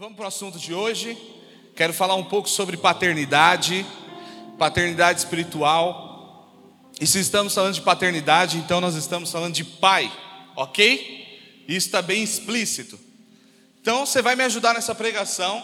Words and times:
Vamos 0.00 0.16
para 0.16 0.24
o 0.24 0.28
assunto 0.28 0.58
de 0.58 0.72
hoje. 0.72 1.14
Quero 1.76 1.92
falar 1.92 2.14
um 2.14 2.24
pouco 2.24 2.48
sobre 2.48 2.74
paternidade, 2.74 3.84
paternidade 4.58 5.18
espiritual. 5.18 6.48
E 6.98 7.06
se 7.06 7.20
estamos 7.20 7.54
falando 7.54 7.74
de 7.74 7.82
paternidade, 7.82 8.56
então 8.56 8.80
nós 8.80 8.94
estamos 8.94 9.30
falando 9.30 9.52
de 9.52 9.62
pai, 9.62 10.10
ok? 10.56 11.62
Isso 11.68 11.88
está 11.88 12.00
bem 12.00 12.22
explícito. 12.22 12.98
Então 13.78 14.06
você 14.06 14.22
vai 14.22 14.34
me 14.34 14.42
ajudar 14.42 14.72
nessa 14.72 14.94
pregação, 14.94 15.62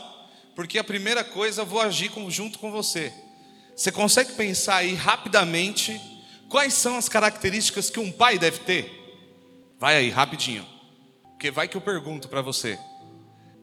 porque 0.55 0.79
a 0.79 0.85
primeira 0.85 1.25
coisa 1.25 1.63
eu 1.63 1.67
vou 1.67 1.81
agir 1.81 2.13
junto 2.29 2.59
com 2.59 2.71
você. 2.71 3.11
Você 3.75 3.91
consegue 3.91 4.35
pensar 4.35 4.77
aí 4.77 4.93
rapidamente 4.93 5.99
quais 6.51 6.75
são 6.75 6.99
as 6.99 7.09
características 7.09 7.89
que 7.89 8.01
um 8.01 8.13
pai 8.13 8.39
deve 8.39 8.59
ter? 8.59 9.33
Vai 9.81 9.97
aí, 9.97 10.11
rapidinho. 10.11 10.67
Porque 11.23 11.51
vai 11.51 11.67
que 11.67 11.77
eu 11.79 11.81
pergunto 11.81 12.29
para 12.29 12.43
você. 12.43 12.79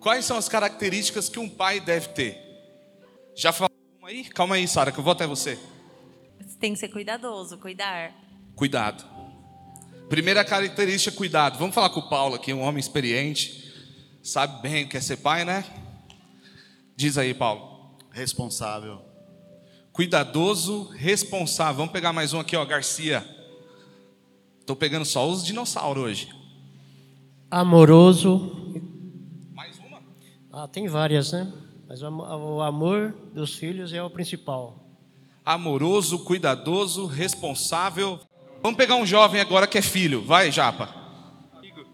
Quais 0.04 0.26
são 0.26 0.36
as 0.36 0.50
características 0.50 1.30
que 1.30 1.40
um 1.40 1.48
pai 1.48 1.80
deve 1.80 2.10
ter? 2.10 2.38
Já 3.34 3.54
falou 3.54 3.72
aí? 4.04 4.26
Calma 4.26 4.56
aí, 4.56 4.68
Sara, 4.68 4.92
que 4.92 5.00
eu 5.00 5.04
vou 5.04 5.14
até 5.14 5.26
você. 5.26 5.58
Tem 6.60 6.74
que 6.74 6.80
ser 6.80 6.90
cuidadoso, 6.90 7.58
cuidar. 7.58 8.14
Cuidado. 8.54 9.06
Primeira 10.10 10.44
característica, 10.44 11.16
cuidado. 11.16 11.58
Vamos 11.58 11.74
falar 11.74 11.90
com 11.90 12.02
o 12.02 12.10
Paulo 12.10 12.36
aqui, 12.36 12.54
um 12.54 12.62
homem 12.62 12.82
experiente, 12.82 13.74
sabe 14.22 14.62
bem 14.62 14.84
o 14.84 14.90
que 14.90 14.98
é 14.98 15.02
ser 15.02 15.18
pai, 15.18 15.46
né? 15.46 15.64
Diz 16.98 17.18
aí, 17.18 17.34
Paulo. 17.34 17.98
Responsável. 18.12 19.02
Cuidadoso, 19.94 20.90
responsável. 20.90 21.78
Vamos 21.78 21.94
pegar 21.94 22.12
mais 22.12 22.34
um 22.34 22.42
aqui, 22.42 22.58
ó, 22.58 22.66
Garcia. 22.66 23.26
Estou 24.60 24.76
pegando 24.76 25.06
só 25.06 25.28
os 25.30 25.46
dinossauros 25.46 26.04
hoje. 26.04 26.30
Amoroso, 27.50 28.63
ah, 30.56 30.68
tem 30.68 30.88
várias, 30.88 31.32
né? 31.32 31.52
Mas 31.88 32.04
o 32.04 32.62
amor 32.62 33.12
dos 33.34 33.56
filhos 33.56 33.92
é 33.92 34.04
o 34.04 34.10
principal. 34.10 34.86
Amoroso, 35.44 36.20
cuidadoso, 36.20 37.08
responsável. 37.08 38.20
Vamos 38.62 38.78
pegar 38.78 38.96
um 38.96 39.06
jovem 39.06 39.42
agora 39.42 39.66
que 39.66 39.80
é 39.80 39.82
filho. 39.82 40.22
Vai, 40.22 40.52
Japa. 40.52 40.94
Amigo. 41.54 41.86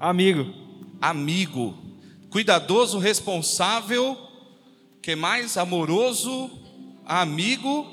Amigo. 0.00 0.54
Amigo. 1.00 1.74
Cuidadoso, 2.30 2.98
responsável. 2.98 4.16
Que 5.02 5.14
mais? 5.14 5.58
Amoroso, 5.58 6.50
amigo. 7.04 7.86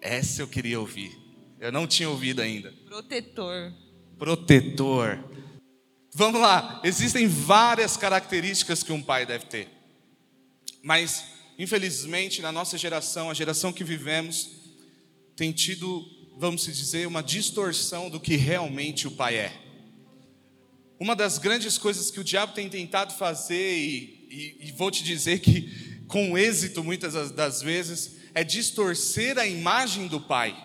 Essa 0.00 0.42
eu 0.42 0.48
queria 0.48 0.78
ouvir. 0.78 1.18
Eu 1.58 1.72
não 1.72 1.88
tinha 1.88 2.08
ouvido 2.08 2.40
ainda. 2.40 2.72
Protetor. 2.88 3.72
Protetor. 4.16 5.18
Vamos 6.18 6.40
lá, 6.40 6.80
existem 6.82 7.28
várias 7.28 7.94
características 7.94 8.82
que 8.82 8.90
um 8.90 9.02
pai 9.02 9.26
deve 9.26 9.44
ter. 9.44 9.68
Mas, 10.82 11.26
infelizmente, 11.58 12.40
na 12.40 12.50
nossa 12.50 12.78
geração, 12.78 13.28
a 13.28 13.34
geração 13.34 13.70
que 13.70 13.84
vivemos, 13.84 14.48
tem 15.36 15.52
tido, 15.52 16.02
vamos 16.38 16.64
dizer, 16.64 17.06
uma 17.06 17.22
distorção 17.22 18.08
do 18.08 18.18
que 18.18 18.34
realmente 18.34 19.06
o 19.06 19.10
pai 19.10 19.34
é. 19.36 19.60
Uma 20.98 21.14
das 21.14 21.36
grandes 21.36 21.76
coisas 21.76 22.10
que 22.10 22.18
o 22.18 22.24
diabo 22.24 22.54
tem 22.54 22.66
tentado 22.70 23.12
fazer, 23.12 23.76
e, 23.76 24.56
e, 24.62 24.68
e 24.68 24.72
vou 24.72 24.90
te 24.90 25.04
dizer 25.04 25.40
que 25.40 26.00
com 26.08 26.38
êxito 26.38 26.82
muitas 26.82 27.30
das 27.32 27.60
vezes, 27.60 28.12
é 28.32 28.42
distorcer 28.42 29.36
a 29.36 29.46
imagem 29.46 30.06
do 30.06 30.18
pai. 30.18 30.56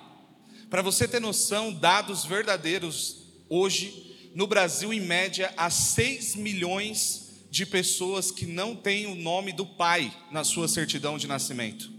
Para 0.69 0.81
você 0.81 1.09
ter 1.09 1.19
noção, 1.19 1.73
dados 1.73 2.23
verdadeiros 2.23 3.17
hoje, 3.49 4.10
no 4.33 4.47
Brasil, 4.47 4.93
em 4.93 4.99
média, 4.99 5.53
há 5.57 5.69
6 5.69 6.35
milhões 6.35 7.45
de 7.49 7.65
pessoas 7.65 8.31
que 8.31 8.45
não 8.45 8.75
têm 8.75 9.05
o 9.05 9.15
nome 9.15 9.51
do 9.51 9.65
pai 9.65 10.13
na 10.31 10.43
sua 10.43 10.69
certidão 10.69 11.17
de 11.17 11.27
nascimento. 11.27 11.91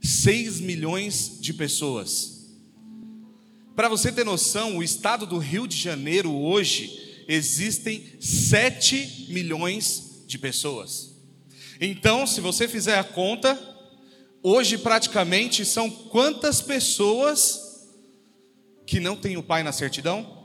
6 0.00 0.60
milhões 0.60 1.38
de 1.40 1.52
pessoas. 1.52 2.54
Para 3.74 3.88
você 3.88 4.12
ter 4.12 4.24
noção, 4.24 4.76
o 4.76 4.82
estado 4.82 5.26
do 5.26 5.38
Rio 5.38 5.66
de 5.66 5.76
Janeiro 5.76 6.32
hoje 6.32 7.24
existem 7.26 8.06
7 8.20 9.26
milhões 9.30 10.22
de 10.28 10.38
pessoas. 10.38 11.16
Então, 11.80 12.24
se 12.24 12.40
você 12.40 12.68
fizer 12.68 12.96
a 12.96 13.02
conta, 13.02 13.58
hoje 14.40 14.78
praticamente 14.78 15.64
são 15.64 15.90
quantas 15.90 16.60
pessoas 16.60 17.88
que 18.86 19.00
não 19.00 19.16
têm 19.16 19.36
o 19.36 19.42
pai 19.42 19.64
na 19.64 19.72
certidão? 19.72 20.43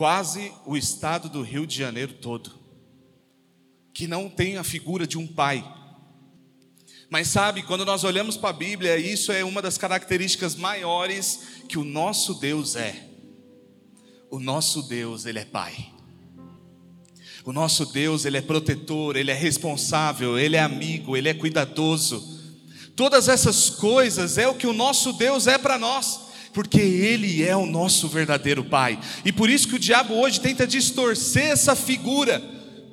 Quase 0.00 0.50
o 0.64 0.78
estado 0.78 1.28
do 1.28 1.42
Rio 1.42 1.66
de 1.66 1.76
Janeiro 1.76 2.14
todo, 2.14 2.52
que 3.92 4.06
não 4.06 4.30
tem 4.30 4.56
a 4.56 4.64
figura 4.64 5.06
de 5.06 5.18
um 5.18 5.26
pai. 5.26 5.62
Mas 7.10 7.28
sabe, 7.28 7.62
quando 7.62 7.84
nós 7.84 8.02
olhamos 8.02 8.34
para 8.34 8.48
a 8.48 8.54
Bíblia, 8.54 8.96
isso 8.96 9.30
é 9.30 9.44
uma 9.44 9.60
das 9.60 9.76
características 9.76 10.54
maiores 10.54 11.40
que 11.68 11.76
o 11.78 11.84
nosso 11.84 12.32
Deus 12.32 12.76
é. 12.76 13.10
O 14.30 14.40
nosso 14.40 14.84
Deus, 14.84 15.26
ele 15.26 15.40
é 15.40 15.44
pai. 15.44 15.92
O 17.44 17.52
nosso 17.52 17.84
Deus, 17.84 18.24
ele 18.24 18.38
é 18.38 18.40
protetor, 18.40 19.18
ele 19.18 19.30
é 19.30 19.34
responsável, 19.34 20.38
ele 20.38 20.56
é 20.56 20.62
amigo, 20.62 21.14
ele 21.14 21.28
é 21.28 21.34
cuidadoso. 21.34 22.40
Todas 22.96 23.28
essas 23.28 23.68
coisas 23.68 24.38
é 24.38 24.48
o 24.48 24.54
que 24.54 24.66
o 24.66 24.72
nosso 24.72 25.12
Deus 25.12 25.46
é 25.46 25.58
para 25.58 25.78
nós 25.78 26.29
porque 26.52 26.80
Ele 26.80 27.42
é 27.42 27.56
o 27.56 27.66
nosso 27.66 28.08
verdadeiro 28.08 28.64
Pai. 28.64 28.98
E 29.24 29.32
por 29.32 29.48
isso 29.48 29.68
que 29.68 29.76
o 29.76 29.78
diabo 29.78 30.14
hoje 30.14 30.40
tenta 30.40 30.66
distorcer 30.66 31.50
essa 31.50 31.74
figura, 31.74 32.40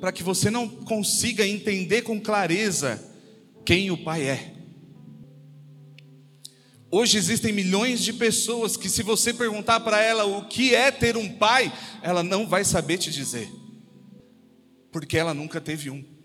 para 0.00 0.12
que 0.12 0.22
você 0.22 0.50
não 0.50 0.68
consiga 0.68 1.46
entender 1.46 2.02
com 2.02 2.20
clareza 2.20 3.02
quem 3.64 3.90
o 3.90 3.98
Pai 3.98 4.22
é. 4.22 4.54
Hoje 6.90 7.18
existem 7.18 7.52
milhões 7.52 8.00
de 8.00 8.14
pessoas 8.14 8.74
que, 8.74 8.88
se 8.88 9.02
você 9.02 9.34
perguntar 9.34 9.80
para 9.80 10.00
ela 10.00 10.24
o 10.24 10.46
que 10.46 10.74
é 10.74 10.90
ter 10.90 11.18
um 11.18 11.28
pai, 11.28 11.70
ela 12.00 12.22
não 12.22 12.46
vai 12.46 12.64
saber 12.64 12.96
te 12.96 13.10
dizer, 13.10 13.46
porque 14.90 15.18
ela 15.18 15.34
nunca 15.34 15.60
teve 15.60 15.90
um. 15.90 16.17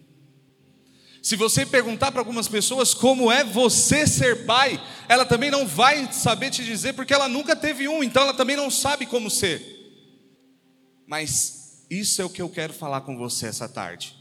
Se 1.24 1.38
você 1.38 1.66
perguntar 1.66 2.12
para 2.12 2.20
algumas 2.20 2.50
pessoas 2.50 2.94
como 2.94 3.32
é 3.32 3.46
você 3.46 4.06
ser 4.06 4.46
pai, 4.46 4.78
ela 5.08 5.26
também 5.26 5.50
não 5.50 5.66
vai 5.66 6.12
saber 6.12 6.52
te 6.52 6.66
dizer, 6.66 6.92
porque 6.92 7.14
ela 7.14 7.30
nunca 7.30 7.56
teve 7.56 7.88
um, 7.88 8.04
então 8.04 8.24
ela 8.24 8.34
também 8.34 8.58
não 8.58 8.70
sabe 8.70 9.06
como 9.06 9.32
ser. 9.32 9.64
Mas 11.08 11.86
isso 11.90 12.22
é 12.22 12.26
o 12.26 12.30
que 12.30 12.42
eu 12.42 12.50
quero 12.50 12.74
falar 12.74 13.02
com 13.02 13.18
você 13.18 13.48
essa 13.48 13.70
tarde. 13.70 14.14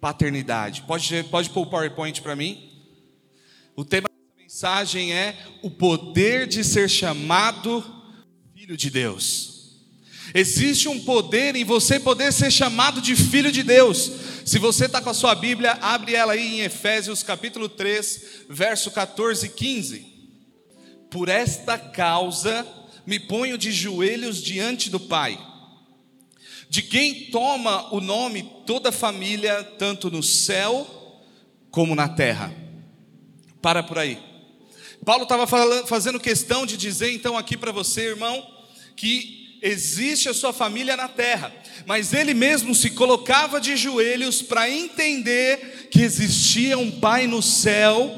Paternidade. 0.00 0.82
Pode, 0.82 1.22
pode 1.24 1.50
pôr 1.50 1.66
o 1.66 1.70
PowerPoint 1.70 2.22
para 2.22 2.34
mim? 2.34 2.72
O 3.76 3.84
tema 3.84 4.08
da 4.08 4.42
mensagem 4.42 5.12
é 5.12 5.36
o 5.62 5.70
poder 5.70 6.46
de 6.46 6.64
ser 6.64 6.88
chamado 6.88 7.84
filho 8.54 8.74
de 8.74 8.88
Deus. 8.88 9.57
Existe 10.34 10.88
um 10.88 11.00
poder 11.00 11.56
em 11.56 11.64
você 11.64 11.98
poder 11.98 12.32
ser 12.32 12.50
chamado 12.50 13.00
de 13.00 13.16
filho 13.16 13.50
de 13.50 13.62
Deus. 13.62 14.10
Se 14.44 14.58
você 14.58 14.84
está 14.86 15.00
com 15.00 15.10
a 15.10 15.14
sua 15.14 15.34
Bíblia, 15.34 15.72
abre 15.80 16.14
ela 16.14 16.34
aí 16.34 16.58
em 16.58 16.60
Efésios 16.60 17.22
capítulo 17.22 17.68
3, 17.68 18.44
verso 18.48 18.90
14 18.90 19.46
e 19.46 19.48
15. 19.48 20.06
Por 21.10 21.28
esta 21.28 21.78
causa 21.78 22.66
me 23.06 23.18
ponho 23.18 23.56
de 23.56 23.72
joelhos 23.72 24.42
diante 24.42 24.90
do 24.90 25.00
Pai, 25.00 25.38
de 26.68 26.82
quem 26.82 27.30
toma 27.30 27.94
o 27.94 28.00
nome 28.00 28.42
toda 28.66 28.90
a 28.90 28.92
família, 28.92 29.64
tanto 29.78 30.10
no 30.10 30.22
céu 30.22 30.86
como 31.70 31.94
na 31.94 32.08
terra. 32.08 32.54
Para 33.62 33.82
por 33.82 33.98
aí. 33.98 34.18
Paulo 35.04 35.22
estava 35.22 35.46
fazendo 35.86 36.20
questão 36.20 36.66
de 36.66 36.76
dizer 36.76 37.10
então 37.12 37.38
aqui 37.38 37.56
para 37.56 37.72
você, 37.72 38.08
irmão, 38.08 38.46
que 38.94 39.37
existe 39.62 40.28
a 40.28 40.34
sua 40.34 40.52
família 40.52 40.96
na 40.96 41.08
terra, 41.08 41.52
mas 41.86 42.12
ele 42.12 42.34
mesmo 42.34 42.74
se 42.74 42.90
colocava 42.90 43.60
de 43.60 43.76
joelhos 43.76 44.42
para 44.42 44.70
entender 44.70 45.88
que 45.90 46.02
existia 46.02 46.78
um 46.78 46.90
Pai 46.90 47.26
no 47.26 47.42
céu, 47.42 48.10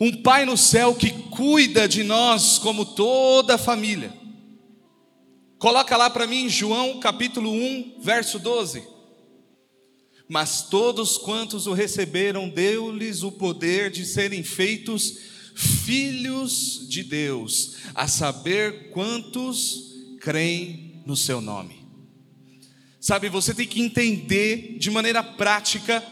um 0.00 0.22
Pai 0.22 0.44
no 0.44 0.56
céu 0.56 0.94
que 0.94 1.10
cuida 1.10 1.88
de 1.88 2.02
nós 2.02 2.58
como 2.58 2.84
toda 2.84 3.54
a 3.54 3.58
família. 3.58 4.12
Coloca 5.58 5.96
lá 5.96 6.08
para 6.08 6.26
mim 6.26 6.48
João 6.48 7.00
capítulo 7.00 7.50
1, 7.50 8.00
verso 8.00 8.38
12. 8.38 8.82
Mas 10.28 10.62
todos 10.62 11.16
quantos 11.16 11.66
o 11.66 11.72
receberam, 11.72 12.48
deu-lhes 12.48 13.22
o 13.22 13.32
poder 13.32 13.90
de 13.90 14.04
serem 14.04 14.42
feitos 14.42 15.16
filhos 15.56 16.86
de 16.88 17.02
Deus, 17.02 17.76
a 17.94 18.06
saber 18.06 18.90
quantos 18.90 19.87
creem 20.28 21.02
no 21.06 21.16
seu 21.16 21.40
nome. 21.40 21.88
Sabe, 23.00 23.30
você 23.30 23.54
tem 23.54 23.66
que 23.66 23.80
entender 23.80 24.76
de 24.78 24.90
maneira 24.90 25.22
prática 25.22 26.04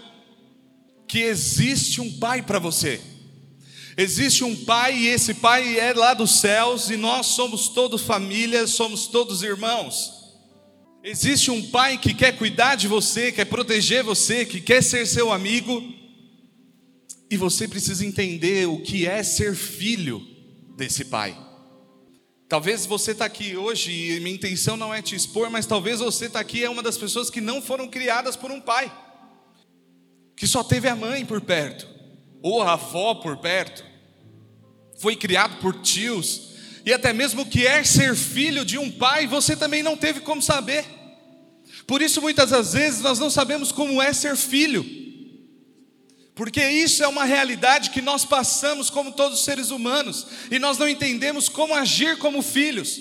que 1.06 1.18
existe 1.18 2.00
um 2.00 2.18
pai 2.18 2.40
para 2.40 2.58
você. 2.58 2.98
Existe 3.94 4.42
um 4.42 4.56
pai 4.64 4.96
e 4.96 5.08
esse 5.08 5.34
pai 5.34 5.78
é 5.78 5.92
lá 5.92 6.14
dos 6.14 6.40
céus 6.40 6.88
e 6.88 6.96
nós 6.96 7.26
somos 7.26 7.68
todos 7.68 8.00
família, 8.00 8.66
somos 8.66 9.06
todos 9.06 9.42
irmãos. 9.42 10.10
Existe 11.04 11.50
um 11.50 11.68
pai 11.68 11.98
que 11.98 12.14
quer 12.14 12.38
cuidar 12.38 12.74
de 12.74 12.88
você, 12.88 13.30
quer 13.30 13.44
proteger 13.44 14.02
você, 14.02 14.46
que 14.46 14.62
quer 14.62 14.82
ser 14.82 15.06
seu 15.06 15.30
amigo, 15.30 15.84
e 17.30 17.36
você 17.36 17.68
precisa 17.68 18.02
entender 18.06 18.66
o 18.66 18.80
que 18.80 19.06
é 19.06 19.22
ser 19.22 19.54
filho 19.54 20.26
desse 20.74 21.04
pai. 21.04 21.45
Talvez 22.48 22.87
você 22.87 23.10
está 23.10 23.25
aqui 23.25 23.56
hoje 23.56 23.90
e 23.90 24.20
minha 24.20 24.37
intenção 24.37 24.76
não 24.76 24.94
é 24.94 25.02
te 25.02 25.16
expor, 25.16 25.50
mas 25.50 25.66
talvez 25.66 25.98
você 25.98 26.26
está 26.26 26.38
aqui 26.38 26.62
é 26.64 26.70
uma 26.70 26.82
das 26.82 26.96
pessoas 26.96 27.28
que 27.28 27.40
não 27.40 27.60
foram 27.60 27.88
criadas 27.88 28.37
por 28.37 28.52
um 28.52 28.60
pai, 28.60 28.93
que 30.37 30.46
só 30.46 30.62
teve 30.62 30.88
a 30.88 30.94
mãe 30.94 31.26
por 31.26 31.40
perto, 31.40 31.88
ou 32.40 32.62
a 32.62 32.75
avó 32.75 33.16
por 33.16 33.38
perto, 33.38 33.84
foi 35.00 35.16
criado 35.16 35.60
por 35.60 35.81
tios, 35.81 36.54
e 36.84 36.93
até 36.93 37.12
mesmo 37.12 37.44
que 37.44 37.66
é 37.66 37.82
ser 37.82 38.14
filho 38.14 38.64
de 38.64 38.78
um 38.78 38.92
pai, 38.92 39.26
você 39.26 39.56
também 39.56 39.82
não 39.82 39.96
teve 39.96 40.20
como 40.20 40.40
saber. 40.40 40.84
Por 41.84 42.00
isso, 42.00 42.22
muitas 42.22 42.50
das 42.50 42.75
vezes, 42.75 43.00
nós 43.00 43.19
não 43.19 43.28
sabemos 43.28 43.72
como 43.72 44.00
é 44.00 44.12
ser 44.12 44.37
filho, 44.37 44.84
porque 46.37 46.62
isso 46.69 47.03
é 47.03 47.09
uma 47.09 47.25
realidade 47.25 47.88
que 47.88 48.03
nós 48.03 48.27
passamos 48.27 48.91
como 48.91 49.11
todos 49.11 49.38
os 49.38 49.44
seres 49.44 49.71
humanos, 49.71 50.27
e 50.50 50.59
nós 50.59 50.77
não 50.77 50.87
entendemos 50.87 51.49
como 51.49 51.75
agir 51.75 52.19
como 52.19 52.43
filhos. 52.43 53.00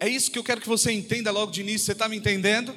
É 0.00 0.08
isso 0.08 0.28
que 0.28 0.36
eu 0.36 0.42
quero 0.42 0.60
que 0.60 0.68
você 0.68 0.90
entenda 0.90 1.30
logo 1.30 1.52
de 1.52 1.60
início, 1.60 1.86
você 1.86 1.92
está 1.92 2.08
me 2.08 2.16
entendendo? 2.16 2.74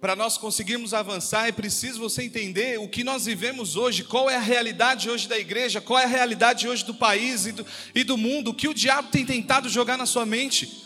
Para 0.00 0.16
nós 0.16 0.38
conseguirmos 0.38 0.94
avançar, 0.94 1.46
é 1.46 1.52
preciso 1.52 2.00
você 2.00 2.22
entender 2.22 2.80
o 2.80 2.88
que 2.88 3.04
nós 3.04 3.26
vivemos 3.26 3.76
hoje, 3.76 4.02
qual 4.02 4.30
é 4.30 4.36
a 4.36 4.40
realidade 4.40 5.10
hoje 5.10 5.28
da 5.28 5.38
igreja, 5.38 5.78
qual 5.78 5.98
é 5.98 6.04
a 6.04 6.08
realidade 6.08 6.66
hoje 6.66 6.86
do 6.86 6.94
país 6.94 7.44
e 7.44 7.52
do, 7.52 7.66
e 7.94 8.02
do 8.02 8.16
mundo, 8.16 8.52
o 8.52 8.54
que 8.54 8.68
o 8.68 8.72
diabo 8.72 9.10
tem 9.10 9.26
tentado 9.26 9.68
jogar 9.68 9.98
na 9.98 10.06
sua 10.06 10.24
mente. 10.24 10.84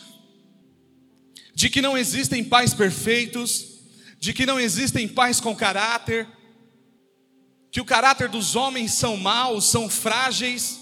De 1.55 1.71
que 1.71 1.81
não 1.81 1.97
existem 1.97 2.43
pais 2.43 2.75
perfeitos, 2.75 3.67
de 4.19 4.33
que 4.33 4.45
não 4.45 4.59
existem 4.59 5.07
pais 5.07 5.39
com 5.39 5.55
caráter, 5.55 6.27
que 7.73 7.81
o 7.81 7.87
caráter 7.87 8.29
dos 8.29 8.55
homens 8.55 8.93
são 8.93 9.17
maus, 9.17 9.65
são 9.65 9.89
frágeis, 9.89 10.79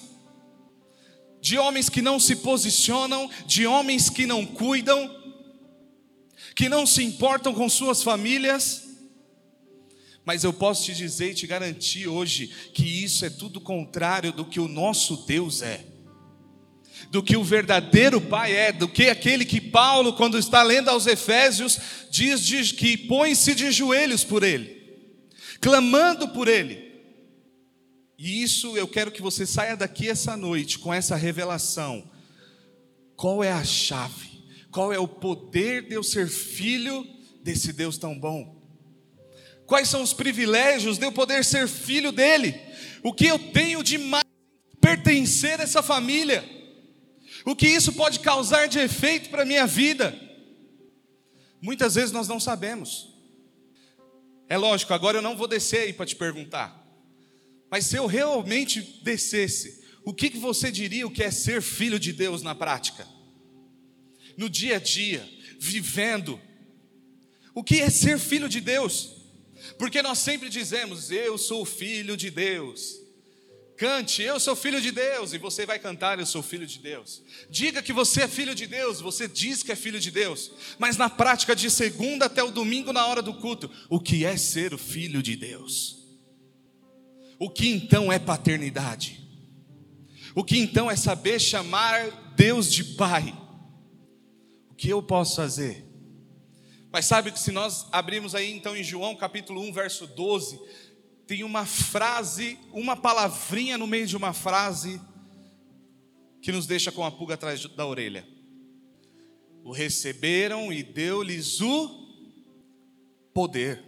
de 1.40 1.56
homens 1.56 1.88
que 1.88 2.02
não 2.02 2.18
se 2.18 2.34
posicionam, 2.34 3.30
de 3.46 3.64
homens 3.64 4.10
que 4.10 4.26
não 4.26 4.44
cuidam, 4.44 5.08
que 6.54 6.68
não 6.68 6.84
se 6.84 7.04
importam 7.04 7.54
com 7.54 7.68
suas 7.68 8.02
famílias. 8.02 8.88
Mas 10.24 10.42
eu 10.42 10.52
posso 10.52 10.84
te 10.84 10.92
dizer 10.92 11.30
e 11.30 11.34
te 11.34 11.46
garantir 11.46 12.08
hoje 12.08 12.48
que 12.74 13.04
isso 13.04 13.24
é 13.24 13.30
tudo 13.30 13.60
contrário 13.60 14.32
do 14.32 14.44
que 14.44 14.58
o 14.58 14.66
nosso 14.66 15.24
Deus 15.24 15.62
é. 15.62 15.86
Do 17.08 17.22
que 17.22 17.36
o 17.36 17.44
verdadeiro 17.44 18.20
Pai 18.20 18.52
é, 18.52 18.72
do 18.72 18.88
que 18.88 19.08
aquele 19.08 19.44
que 19.44 19.60
Paulo, 19.60 20.14
quando 20.14 20.36
está 20.36 20.64
lendo 20.64 20.88
aos 20.88 21.06
Efésios, 21.06 21.78
diz, 22.10 22.44
diz 22.44 22.72
que 22.72 22.96
põe-se 22.96 23.54
de 23.54 23.70
joelhos 23.70 24.24
por 24.24 24.42
Ele 24.42 24.79
clamando 25.60 26.28
por 26.28 26.48
Ele. 26.48 26.90
E 28.18 28.42
isso 28.42 28.76
eu 28.76 28.86
quero 28.86 29.10
que 29.10 29.22
você 29.22 29.46
saia 29.46 29.76
daqui 29.76 30.08
essa 30.08 30.36
noite 30.36 30.78
com 30.78 30.92
essa 30.92 31.16
revelação. 31.16 32.10
Qual 33.16 33.42
é 33.42 33.52
a 33.52 33.64
chave? 33.64 34.44
Qual 34.70 34.92
é 34.92 34.98
o 34.98 35.08
poder 35.08 35.88
de 35.88 35.94
eu 35.94 36.02
ser 36.02 36.28
filho 36.28 37.06
desse 37.42 37.72
Deus 37.72 37.98
tão 37.98 38.18
bom? 38.18 38.60
Quais 39.66 39.88
são 39.88 40.02
os 40.02 40.12
privilégios 40.12 40.98
de 40.98 41.06
eu 41.06 41.12
poder 41.12 41.44
ser 41.44 41.68
filho 41.68 42.12
dele? 42.12 42.60
O 43.02 43.12
que 43.12 43.26
eu 43.26 43.38
tenho 43.38 43.82
de 43.82 43.98
mais 43.98 44.24
pertencer 44.80 45.60
a 45.60 45.62
essa 45.62 45.82
família? 45.82 46.44
O 47.44 47.56
que 47.56 47.68
isso 47.68 47.92
pode 47.92 48.20
causar 48.20 48.68
de 48.68 48.78
efeito 48.78 49.30
para 49.30 49.42
a 49.42 49.46
minha 49.46 49.66
vida? 49.66 50.18
Muitas 51.60 51.94
vezes 51.94 52.12
nós 52.12 52.28
não 52.28 52.40
sabemos. 52.40 53.09
É 54.50 54.56
lógico, 54.56 54.92
agora 54.92 55.18
eu 55.18 55.22
não 55.22 55.36
vou 55.36 55.46
descer 55.46 55.82
aí 55.82 55.92
para 55.92 56.04
te 56.04 56.16
perguntar. 56.16 56.84
Mas 57.70 57.86
se 57.86 57.94
eu 57.94 58.06
realmente 58.06 58.82
descesse, 59.00 59.80
o 60.04 60.12
que, 60.12 60.28
que 60.28 60.38
você 60.38 60.72
diria 60.72 61.06
o 61.06 61.10
que 61.10 61.22
é 61.22 61.30
ser 61.30 61.62
filho 61.62 62.00
de 62.00 62.12
Deus 62.12 62.42
na 62.42 62.52
prática? 62.52 63.06
No 64.36 64.50
dia 64.50 64.76
a 64.76 64.80
dia, 64.80 65.24
vivendo. 65.56 66.40
O 67.54 67.62
que 67.62 67.80
é 67.80 67.88
ser 67.88 68.18
filho 68.18 68.48
de 68.48 68.60
Deus? 68.60 69.20
Porque 69.78 70.02
nós 70.02 70.18
sempre 70.18 70.48
dizemos, 70.48 71.12
eu 71.12 71.38
sou 71.38 71.64
filho 71.64 72.16
de 72.16 72.28
Deus. 72.28 72.99
Cante, 73.80 74.20
eu 74.20 74.38
sou 74.38 74.54
filho 74.54 74.78
de 74.78 74.92
Deus, 74.92 75.32
e 75.32 75.38
você 75.38 75.64
vai 75.64 75.78
cantar, 75.78 76.18
eu 76.18 76.26
sou 76.26 76.42
filho 76.42 76.66
de 76.66 76.78
Deus. 76.80 77.22
Diga 77.48 77.80
que 77.80 77.94
você 77.94 78.24
é 78.24 78.28
filho 78.28 78.54
de 78.54 78.66
Deus, 78.66 79.00
você 79.00 79.26
diz 79.26 79.62
que 79.62 79.72
é 79.72 79.74
filho 79.74 79.98
de 79.98 80.10
Deus, 80.10 80.52
mas 80.78 80.98
na 80.98 81.08
prática, 81.08 81.56
de 81.56 81.70
segunda 81.70 82.26
até 82.26 82.44
o 82.44 82.50
domingo, 82.50 82.92
na 82.92 83.06
hora 83.06 83.22
do 83.22 83.32
culto, 83.32 83.70
o 83.88 83.98
que 83.98 84.22
é 84.22 84.36
ser 84.36 84.74
o 84.74 84.78
filho 84.78 85.22
de 85.22 85.34
Deus? 85.34 85.96
O 87.38 87.48
que 87.48 87.68
então 87.68 88.12
é 88.12 88.18
paternidade? 88.18 89.26
O 90.34 90.44
que 90.44 90.58
então 90.58 90.90
é 90.90 90.94
saber 90.94 91.40
chamar 91.40 92.34
Deus 92.36 92.70
de 92.70 92.84
Pai? 92.84 93.34
O 94.68 94.74
que 94.74 94.90
eu 94.90 95.02
posso 95.02 95.36
fazer? 95.36 95.86
Mas 96.92 97.06
sabe 97.06 97.32
que 97.32 97.40
se 97.40 97.50
nós 97.50 97.86
abrirmos 97.92 98.34
aí 98.34 98.52
então 98.52 98.76
em 98.76 98.84
João 98.84 99.16
capítulo 99.16 99.62
1, 99.62 99.72
verso 99.72 100.06
12, 100.06 100.60
tem 101.30 101.44
uma 101.44 101.64
frase, 101.64 102.58
uma 102.72 102.96
palavrinha 102.96 103.78
no 103.78 103.86
meio 103.86 104.04
de 104.04 104.16
uma 104.16 104.32
frase 104.32 105.00
que 106.42 106.50
nos 106.50 106.66
deixa 106.66 106.90
com 106.90 107.04
a 107.04 107.10
pulga 107.12 107.34
atrás 107.34 107.64
da 107.66 107.86
orelha. 107.86 108.26
O 109.62 109.70
receberam 109.70 110.72
e 110.72 110.82
deu-lhes 110.82 111.60
o 111.60 111.88
poder. 113.32 113.80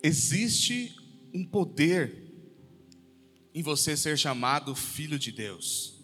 Existe 0.00 0.94
um 1.34 1.44
poder 1.44 2.32
em 3.52 3.60
você 3.60 3.96
ser 3.96 4.16
chamado 4.16 4.76
filho 4.76 5.18
de 5.18 5.32
Deus. 5.32 6.00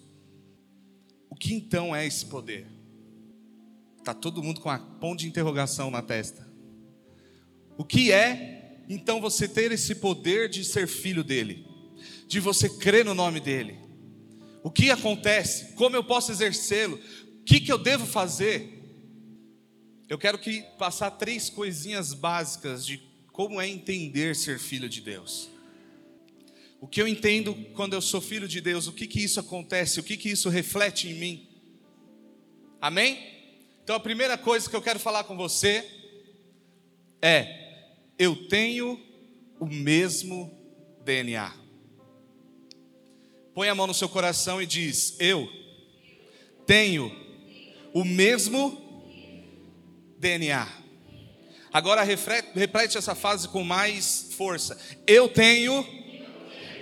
O 1.30 1.36
que 1.36 1.54
então 1.54 1.94
é 1.94 2.04
esse 2.04 2.26
poder? 2.26 2.66
Tá 4.02 4.12
todo 4.12 4.42
mundo 4.42 4.60
com 4.60 4.68
a 4.68 4.80
ponte 4.80 5.20
de 5.20 5.28
interrogação 5.28 5.92
na 5.92 6.02
testa. 6.02 6.52
O 7.78 7.84
que 7.84 8.10
é 8.10 8.61
então 8.88 9.20
você 9.20 9.48
ter 9.48 9.72
esse 9.72 9.94
poder 9.94 10.48
de 10.48 10.64
ser 10.64 10.86
filho 10.86 11.24
dele, 11.24 11.66
de 12.26 12.40
você 12.40 12.68
crer 12.68 13.04
no 13.04 13.14
nome 13.14 13.40
dele. 13.40 13.78
O 14.62 14.70
que 14.70 14.90
acontece? 14.90 15.74
Como 15.74 15.96
eu 15.96 16.04
posso 16.04 16.30
exercê-lo? 16.30 16.98
O 17.40 17.44
que, 17.44 17.60
que 17.60 17.72
eu 17.72 17.78
devo 17.78 18.06
fazer? 18.06 18.80
Eu 20.08 20.18
quero 20.18 20.38
que 20.38 20.62
passar 20.78 21.10
três 21.12 21.50
coisinhas 21.50 22.12
básicas 22.12 22.86
de 22.86 23.02
como 23.32 23.60
é 23.60 23.68
entender 23.68 24.36
ser 24.36 24.58
filho 24.58 24.88
de 24.88 25.00
Deus. 25.00 25.48
O 26.80 26.86
que 26.86 27.00
eu 27.00 27.08
entendo 27.08 27.54
quando 27.74 27.94
eu 27.94 28.00
sou 28.02 28.20
filho 28.20 28.46
de 28.46 28.60
Deus, 28.60 28.86
o 28.86 28.92
que 28.92 29.06
que 29.06 29.22
isso 29.22 29.40
acontece, 29.40 30.00
o 30.00 30.02
que 30.02 30.16
que 30.16 30.28
isso 30.28 30.48
reflete 30.48 31.08
em 31.08 31.14
mim. 31.14 31.48
Amém? 32.80 33.18
Então 33.82 33.96
a 33.96 34.00
primeira 34.00 34.36
coisa 34.36 34.68
que 34.68 34.76
eu 34.76 34.82
quero 34.82 34.98
falar 34.98 35.24
com 35.24 35.36
você 35.36 35.88
é 37.20 37.61
eu 38.18 38.48
tenho 38.48 39.00
o 39.58 39.66
mesmo 39.66 40.50
DNA. 41.04 41.52
Põe 43.54 43.68
a 43.68 43.74
mão 43.74 43.86
no 43.86 43.94
seu 43.94 44.08
coração 44.08 44.60
e 44.60 44.66
diz: 44.66 45.16
Eu 45.18 45.48
tenho 46.66 47.14
o 47.92 48.04
mesmo 48.04 48.78
DNA. 50.18 50.66
Agora 51.72 52.02
repete 52.02 52.98
essa 52.98 53.14
frase 53.14 53.48
com 53.48 53.64
mais 53.64 54.28
força. 54.36 54.78
Eu 55.06 55.28
tenho 55.28 55.86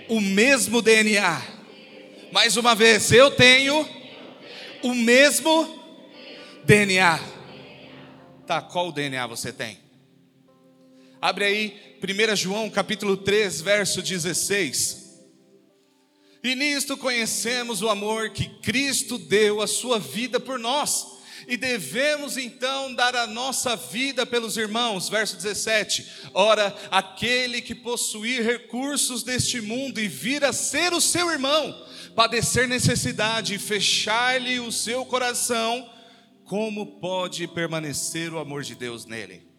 o 0.09 0.19
mesmo 0.19 0.81
DNA. 0.81 1.41
Mais 2.31 2.57
uma 2.57 2.75
vez, 2.75 3.11
eu 3.11 3.31
tenho 3.31 3.87
o 4.83 4.93
mesmo 4.93 5.79
DNA. 6.65 7.19
Tá, 8.45 8.61
qual 8.61 8.91
DNA 8.91 9.25
você 9.27 9.53
tem? 9.53 9.79
Abre 11.21 11.45
aí 11.45 11.97
1 12.01 12.35
João 12.35 12.67
capítulo 12.67 13.15
3, 13.15 13.61
verso 13.61 14.01
16. 14.01 15.01
E 16.43 16.55
nisto 16.55 16.97
conhecemos 16.97 17.83
o 17.83 17.89
amor 17.89 18.31
que 18.31 18.49
Cristo 18.61 19.19
deu 19.19 19.61
a 19.61 19.67
sua 19.67 19.99
vida 19.99 20.39
por 20.39 20.57
nós, 20.57 21.05
e 21.47 21.55
devemos 21.55 22.37
então 22.37 22.95
dar 22.95 23.15
a 23.15 23.27
nossa 23.27 23.75
vida 23.75 24.25
pelos 24.25 24.57
irmãos. 24.57 25.09
Verso 25.09 25.35
17: 25.35 26.31
Ora, 26.33 26.75
aquele 26.89 27.61
que 27.61 27.75
possuir 27.75 28.43
recursos 28.43 29.21
deste 29.21 29.61
mundo 29.61 30.01
e 30.01 30.07
vir 30.07 30.43
a 30.43 30.51
ser 30.51 30.91
o 30.91 30.99
seu 30.99 31.29
irmão, 31.29 31.85
padecer 32.15 32.67
necessidade 32.67 33.53
e 33.53 33.59
fechar-lhe 33.59 34.59
o 34.59 34.71
seu 34.71 35.05
coração, 35.05 35.87
como 36.45 36.99
pode 36.99 37.47
permanecer 37.47 38.33
o 38.33 38.39
amor 38.39 38.63
de 38.63 38.73
Deus 38.73 39.05
nele? 39.05 39.50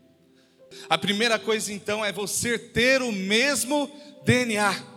A 0.88 0.97
primeira 0.99 1.38
coisa 1.38 1.73
então 1.73 2.05
é 2.05 2.12
você 2.12 2.59
ter 2.59 3.02
o 3.02 3.12
mesmo 3.12 3.91
DNA. 4.25 4.93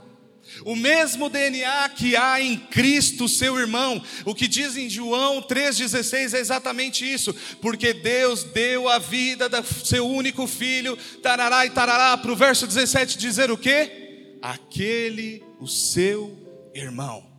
O 0.63 0.75
mesmo 0.75 1.29
DNA 1.29 1.89
que 1.89 2.15
há 2.15 2.39
em 2.39 2.57
Cristo, 2.57 3.27
seu 3.27 3.59
irmão. 3.59 4.01
O 4.23 4.33
que 4.33 4.47
diz 4.47 4.77
em 4.77 4.89
João 4.89 5.41
3,16 5.41 6.33
é 6.33 6.39
exatamente 6.39 7.11
isso. 7.11 7.33
Porque 7.61 7.93
Deus 7.93 8.43
deu 8.43 8.87
a 8.87 8.99
vida 8.99 9.49
do 9.49 9.63
seu 9.83 10.07
único 10.07 10.47
filho, 10.47 10.97
tarará 11.21 11.65
e 11.65 11.71
tarará, 11.71 12.15
para 12.17 12.31
o 12.31 12.35
verso 12.35 12.67
17 12.67 13.17
dizer 13.17 13.51
o 13.51 13.57
quê? 13.57 14.37
Aquele, 14.41 15.43
o 15.59 15.67
seu 15.67 16.71
irmão. 16.73 17.34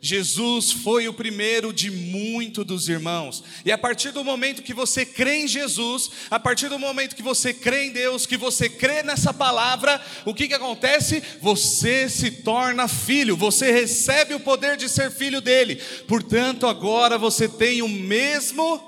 Jesus 0.00 0.70
foi 0.70 1.08
o 1.08 1.12
primeiro 1.12 1.72
de 1.72 1.90
muito 1.90 2.64
dos 2.64 2.88
irmãos. 2.88 3.42
E 3.64 3.72
a 3.72 3.78
partir 3.78 4.12
do 4.12 4.22
momento 4.22 4.62
que 4.62 4.72
você 4.72 5.04
crê 5.04 5.42
em 5.42 5.48
Jesus, 5.48 6.10
a 6.30 6.38
partir 6.38 6.68
do 6.68 6.78
momento 6.78 7.16
que 7.16 7.22
você 7.22 7.52
crê 7.52 7.86
em 7.86 7.90
Deus, 7.90 8.24
que 8.24 8.36
você 8.36 8.68
crê 8.68 9.02
nessa 9.02 9.34
palavra, 9.34 10.00
o 10.24 10.32
que, 10.32 10.46
que 10.46 10.54
acontece? 10.54 11.22
Você 11.40 12.08
se 12.08 12.30
torna 12.30 12.86
filho, 12.86 13.36
você 13.36 13.72
recebe 13.72 14.34
o 14.34 14.40
poder 14.40 14.76
de 14.76 14.88
ser 14.88 15.10
filho 15.10 15.40
dele. 15.40 15.76
Portanto, 16.06 16.66
agora 16.66 17.18
você 17.18 17.48
tem 17.48 17.82
o 17.82 17.88
mesmo 17.88 18.80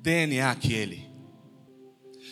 DNA 0.00 0.54
que 0.54 0.72
ele. 0.72 1.08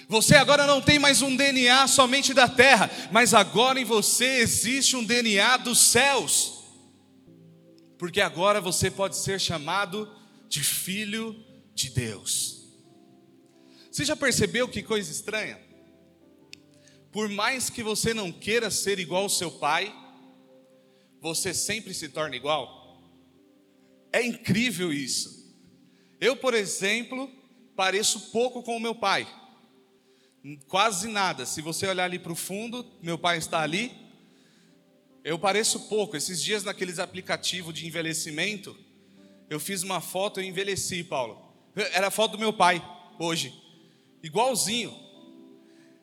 Você 0.09 0.37
agora 0.37 0.67
não 0.67 0.81
tem 0.81 0.99
mais 1.01 1.21
um 1.21 1.35
DNA 1.35 1.87
somente 1.89 2.33
da 2.33 2.49
terra, 2.49 2.89
mas 3.11 3.35
agora 3.35 3.81
em 3.81 3.85
você 3.85 4.39
existe 4.39 4.95
um 4.95 5.05
DNA 5.05 5.57
dos 5.59 5.81
céus 5.81 6.56
porque 7.99 8.21
agora 8.21 8.61
você 8.61 8.91
pode 8.91 9.17
ser 9.17 9.41
chamado 9.41 10.11
de 10.49 10.63
filho 10.63 11.45
de 11.75 11.91
Deus. 11.91 12.57
Você 13.91 14.05
já 14.05 14.15
percebeu 14.15 14.69
que 14.69 14.83
coisa 14.83 15.11
estranha? 15.11 15.59
Por 17.11 17.29
mais 17.29 17.71
que 17.71 17.83
você 17.83 18.13
não 18.13 18.31
queira 18.31 18.71
ser 18.71 18.99
igual 18.99 19.23
ao 19.23 19.29
seu 19.29 19.51
pai, 19.51 19.95
você 21.21 21.55
sempre 21.55 21.95
se 21.95 22.09
torna 22.11 22.37
igual. 22.37 23.03
É 24.13 24.23
incrível 24.23 24.93
isso. 24.93 25.55
Eu, 26.21 26.37
por 26.37 26.55
exemplo, 26.55 27.31
pareço 27.75 28.31
pouco 28.31 28.63
com 28.63 28.77
o 28.77 28.81
meu 28.81 28.95
pai. 28.95 29.27
Quase 30.69 31.09
nada. 31.09 31.45
Se 31.45 31.61
você 31.61 31.87
olhar 31.87 32.05
ali 32.05 32.19
para 32.19 32.33
o 32.33 32.37
fundo, 32.37 32.87
meu 33.03 33.19
pai 33.19 33.39
está 33.39 33.61
ali, 33.61 33.93
eu 35.27 35.37
pareço 35.37 35.89
pouco. 35.89 36.17
Esses 36.17 36.41
dias 36.41 36.63
naqueles 36.63 37.01
aplicativos 37.01 37.75
de 37.75 37.85
envelhecimento, 37.85 38.79
eu 39.51 39.59
fiz 39.59 39.83
uma 39.83 40.01
foto 40.01 40.41
e 40.41 40.47
envelheci, 40.47 41.03
Paulo. 41.03 41.53
Era 41.75 42.07
a 42.07 42.11
foto 42.13 42.33
do 42.33 42.39
meu 42.39 42.53
pai 42.53 42.81
hoje, 43.19 43.53
igualzinho. 44.23 44.97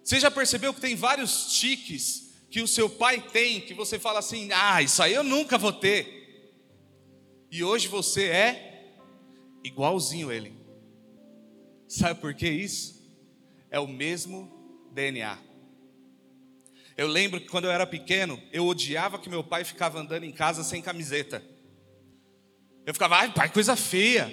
Você 0.03 0.19
já 0.19 0.29
percebeu 0.29 0.73
que 0.73 0.81
tem 0.81 0.93
vários 0.97 1.53
tiques 1.57 2.33
que 2.51 2.61
o 2.61 2.67
seu 2.67 2.89
pai 2.89 3.21
tem, 3.21 3.61
que 3.61 3.73
você 3.73 3.97
fala 3.97 4.19
assim: 4.19 4.49
"Ah, 4.51 4.81
isso 4.81 5.01
aí 5.01 5.13
eu 5.13 5.23
nunca 5.23 5.57
vou 5.57 5.71
ter". 5.71 6.51
E 7.49 7.63
hoje 7.63 7.87
você 7.87 8.25
é 8.25 8.93
igualzinho 9.63 10.33
ele. 10.33 10.53
Sabe 11.87 12.19
por 12.19 12.33
que 12.33 12.49
isso? 12.49 13.01
É 13.71 13.79
o 13.79 13.87
mesmo 13.87 14.51
DNA. 14.91 15.52
Eu 16.95 17.07
lembro 17.07 17.39
que 17.39 17.47
quando 17.47 17.65
eu 17.65 17.71
era 17.71 17.87
pequeno, 17.87 18.41
eu 18.51 18.65
odiava 18.65 19.17
que 19.17 19.29
meu 19.29 19.43
pai 19.43 19.63
ficava 19.63 19.99
andando 19.99 20.23
em 20.23 20.31
casa 20.31 20.63
sem 20.63 20.81
camiseta. 20.81 21.43
Eu 22.85 22.93
ficava, 22.93 23.17
ai 23.17 23.33
pai, 23.33 23.51
coisa 23.51 23.75
feia. 23.75 24.31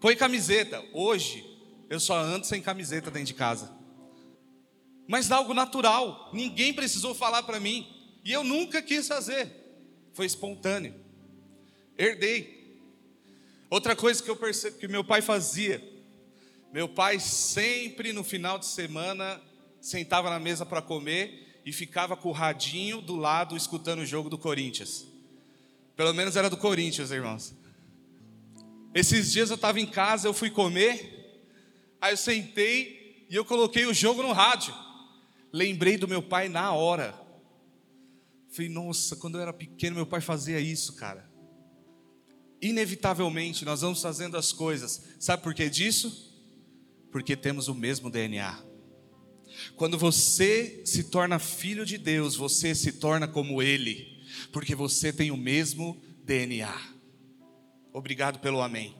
Põe 0.00 0.14
camiseta. 0.14 0.84
Hoje, 0.92 1.44
eu 1.88 1.98
só 1.98 2.18
ando 2.18 2.46
sem 2.46 2.60
camiseta 2.60 3.10
dentro 3.10 3.28
de 3.28 3.34
casa. 3.34 3.72
Mas 5.06 5.26
dá 5.26 5.36
algo 5.36 5.54
natural. 5.54 6.30
Ninguém 6.34 6.74
precisou 6.74 7.14
falar 7.14 7.42
para 7.44 7.58
mim. 7.58 7.86
E 8.24 8.32
eu 8.32 8.44
nunca 8.44 8.82
quis 8.82 9.08
fazer. 9.08 9.50
Foi 10.12 10.26
espontâneo. 10.26 10.94
Herdei. 11.96 12.58
Outra 13.70 13.96
coisa 13.96 14.22
que 14.22 14.30
eu 14.30 14.36
percebo 14.36 14.78
que 14.78 14.86
meu 14.86 15.02
pai 15.02 15.22
fazia. 15.22 15.82
Meu 16.72 16.88
pai 16.88 17.18
sempre 17.18 18.12
no 18.12 18.22
final 18.22 18.58
de 18.58 18.66
semana 18.66 19.40
sentava 19.88 20.28
na 20.28 20.38
mesa 20.38 20.66
para 20.66 20.82
comer 20.82 21.60
e 21.64 21.72
ficava 21.72 22.16
com 22.16 22.28
o 22.28 22.32
radinho 22.32 23.00
do 23.00 23.16
lado 23.16 23.56
escutando 23.56 24.00
o 24.00 24.06
jogo 24.06 24.28
do 24.28 24.36
Corinthians. 24.36 25.06
Pelo 25.96 26.12
menos 26.12 26.36
era 26.36 26.50
do 26.50 26.56
Corinthians, 26.56 27.10
irmãos. 27.10 27.54
Esses 28.94 29.32
dias 29.32 29.48
eu 29.50 29.56
estava 29.56 29.80
em 29.80 29.86
casa, 29.86 30.28
eu 30.28 30.34
fui 30.34 30.50
comer, 30.50 31.40
aí 32.00 32.12
eu 32.12 32.16
sentei 32.16 33.26
e 33.30 33.34
eu 33.34 33.44
coloquei 33.44 33.86
o 33.86 33.94
jogo 33.94 34.22
no 34.22 34.32
rádio. 34.32 34.74
Lembrei 35.52 35.96
do 35.96 36.06
meu 36.06 36.22
pai 36.22 36.48
na 36.48 36.72
hora. 36.72 37.18
Falei, 38.50 38.68
nossa, 38.68 39.16
quando 39.16 39.36
eu 39.36 39.42
era 39.42 39.52
pequeno, 39.52 39.96
meu 39.96 40.06
pai 40.06 40.20
fazia 40.20 40.60
isso, 40.60 40.94
cara. 40.94 41.28
Inevitavelmente, 42.60 43.64
nós 43.64 43.80
vamos 43.80 44.02
fazendo 44.02 44.36
as 44.36 44.52
coisas. 44.52 45.02
Sabe 45.18 45.42
por 45.42 45.54
que 45.54 45.68
disso? 45.70 46.30
Porque 47.10 47.36
temos 47.36 47.68
o 47.68 47.74
mesmo 47.74 48.10
DNA. 48.10 48.67
Quando 49.76 49.98
você 49.98 50.82
se 50.84 51.04
torna 51.04 51.38
filho 51.38 51.84
de 51.84 51.98
Deus, 51.98 52.36
você 52.36 52.74
se 52.74 52.92
torna 52.92 53.28
como 53.28 53.62
Ele, 53.62 54.22
porque 54.52 54.74
você 54.74 55.12
tem 55.12 55.30
o 55.30 55.36
mesmo 55.36 56.00
DNA. 56.24 56.74
Obrigado 57.92 58.38
pelo 58.38 58.60
amém. 58.60 58.96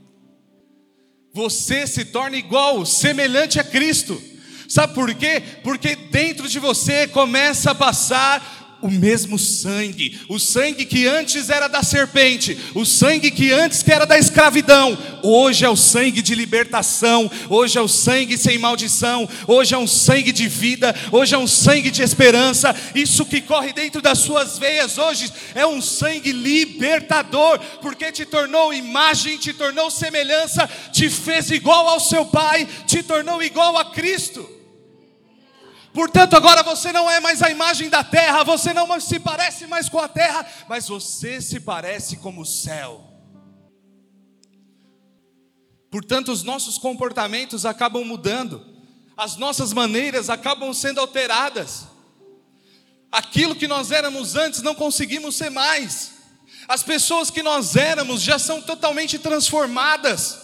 Você 1.32 1.86
se 1.86 2.06
torna 2.06 2.36
igual, 2.36 2.84
semelhante 2.84 3.60
a 3.60 3.64
Cristo. 3.64 4.20
Sabe 4.68 4.94
por 4.94 5.14
quê? 5.14 5.42
Porque 5.62 5.96
dentro 5.96 6.48
de 6.48 6.58
você 6.58 7.06
começa 7.08 7.70
a 7.70 7.74
passar 7.74 8.67
o 8.80 8.90
mesmo 8.90 9.38
sangue, 9.38 10.20
o 10.28 10.38
sangue 10.38 10.84
que 10.84 11.06
antes 11.06 11.50
era 11.50 11.68
da 11.68 11.82
serpente, 11.82 12.56
o 12.74 12.84
sangue 12.84 13.30
que 13.30 13.52
antes 13.52 13.82
que 13.82 13.92
era 13.92 14.06
da 14.06 14.18
escravidão, 14.18 14.96
hoje 15.22 15.64
é 15.64 15.68
o 15.68 15.76
sangue 15.76 16.22
de 16.22 16.34
libertação, 16.34 17.30
hoje 17.48 17.78
é 17.78 17.80
o 17.80 17.88
sangue 17.88 18.38
sem 18.38 18.58
maldição, 18.58 19.28
hoje 19.46 19.74
é 19.74 19.78
um 19.78 19.86
sangue 19.86 20.32
de 20.32 20.46
vida, 20.46 20.94
hoje 21.10 21.34
é 21.34 21.38
um 21.38 21.46
sangue 21.46 21.90
de 21.90 22.02
esperança. 22.02 22.74
Isso 22.94 23.26
que 23.26 23.40
corre 23.40 23.72
dentro 23.72 24.00
das 24.00 24.18
suas 24.18 24.58
veias 24.58 24.98
hoje 24.98 25.30
é 25.54 25.66
um 25.66 25.80
sangue 25.80 26.32
libertador, 26.32 27.58
porque 27.80 28.12
te 28.12 28.24
tornou 28.24 28.72
imagem, 28.72 29.38
te 29.38 29.52
tornou 29.52 29.90
semelhança, 29.90 30.68
te 30.92 31.10
fez 31.10 31.50
igual 31.50 31.88
ao 31.88 32.00
seu 32.00 32.24
Pai, 32.26 32.66
te 32.86 33.02
tornou 33.02 33.42
igual 33.42 33.76
a 33.76 33.86
Cristo. 33.86 34.57
Portanto, 35.98 36.36
agora 36.36 36.62
você 36.62 36.92
não 36.92 37.10
é 37.10 37.18
mais 37.18 37.42
a 37.42 37.50
imagem 37.50 37.90
da 37.90 38.04
terra, 38.04 38.44
você 38.44 38.72
não 38.72 39.00
se 39.00 39.18
parece 39.18 39.66
mais 39.66 39.88
com 39.88 39.98
a 39.98 40.06
terra, 40.06 40.46
mas 40.68 40.86
você 40.86 41.40
se 41.40 41.58
parece 41.58 42.18
como 42.18 42.42
o 42.42 42.46
céu. 42.46 43.04
Portanto, 45.90 46.30
os 46.30 46.44
nossos 46.44 46.78
comportamentos 46.78 47.66
acabam 47.66 48.04
mudando, 48.04 48.64
as 49.16 49.36
nossas 49.36 49.72
maneiras 49.72 50.30
acabam 50.30 50.72
sendo 50.72 51.00
alteradas. 51.00 51.88
Aquilo 53.10 53.56
que 53.56 53.66
nós 53.66 53.90
éramos 53.90 54.36
antes 54.36 54.62
não 54.62 54.76
conseguimos 54.76 55.34
ser 55.34 55.50
mais. 55.50 56.12
As 56.68 56.84
pessoas 56.84 57.28
que 57.28 57.42
nós 57.42 57.74
éramos 57.74 58.22
já 58.22 58.38
são 58.38 58.62
totalmente 58.62 59.18
transformadas. 59.18 60.38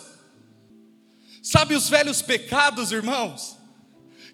Sabe 1.41 1.77
os 1.77 1.89
velhos 1.89 2.21
pecados, 2.23 2.91
irmãos? 2.91 3.54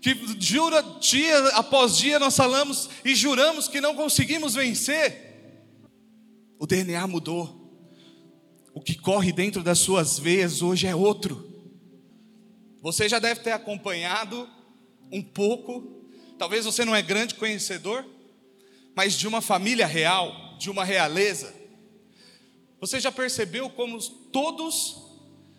Que 0.00 0.16
jura 0.38 0.82
dia 1.00 1.38
após 1.48 1.96
dia 1.96 2.18
nós 2.18 2.34
falamos 2.34 2.88
e 3.04 3.14
juramos 3.14 3.68
que 3.68 3.80
não 3.80 3.94
conseguimos 3.94 4.54
vencer. 4.54 5.30
O 6.58 6.66
DNA 6.66 7.06
mudou. 7.06 7.58
O 8.72 8.80
que 8.80 8.96
corre 8.96 9.32
dentro 9.32 9.62
das 9.62 9.78
suas 9.78 10.18
veias 10.18 10.62
hoje 10.62 10.86
é 10.86 10.94
outro. 10.94 11.48
Você 12.80 13.08
já 13.08 13.18
deve 13.18 13.40
ter 13.40 13.52
acompanhado 13.52 14.48
um 15.12 15.22
pouco, 15.22 16.06
talvez 16.38 16.64
você 16.64 16.84
não 16.84 16.96
é 16.96 17.02
grande 17.02 17.34
conhecedor, 17.34 18.06
mas 18.94 19.18
de 19.18 19.28
uma 19.28 19.40
família 19.40 19.86
real, 19.86 20.56
de 20.58 20.70
uma 20.70 20.84
realeza. 20.84 21.54
Você 22.80 22.98
já 22.98 23.12
percebeu 23.12 23.68
como 23.68 24.00
todos 24.32 24.96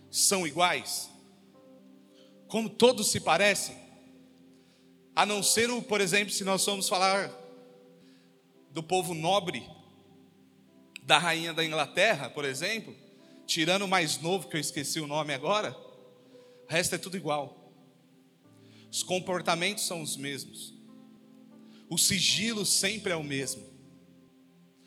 são 0.10 0.48
iguais? 0.48 1.10
Como 2.48 2.69
todos 2.69 3.12
se 3.12 3.19
parecem? 3.19 3.75
A 5.15 5.25
não 5.25 5.44
ser, 5.44 5.70
por 5.84 6.01
exemplo, 6.01 6.34
se 6.34 6.44
nós 6.44 6.63
formos 6.63 6.88
falar 6.88 7.32
do 8.72 8.82
povo 8.82 9.13
nobre, 9.13 9.70
da 11.03 11.18
rainha 11.18 11.53
da 11.53 11.65
Inglaterra, 11.65 12.30
por 12.30 12.46
exemplo, 12.46 12.96
tirando 13.46 13.84
o 13.84 13.88
mais 13.88 14.20
novo, 14.22 14.48
que 14.48 14.56
eu 14.56 14.62
esqueci 14.62 15.00
o 15.00 15.08
nome 15.08 15.34
agora, 15.34 15.75
o 16.68 16.72
resto 16.72 16.96
é 16.96 16.98
tudo 16.98 17.18
igual. 17.18 17.74
Os 18.89 19.03
comportamentos 19.03 19.86
são 19.86 20.01
os 20.01 20.15
mesmos. 20.15 20.74
O 21.89 21.98
sigilo 21.98 22.65
sempre 22.65 23.12
é 23.12 23.15
o 23.15 23.24
mesmo. 23.24 23.63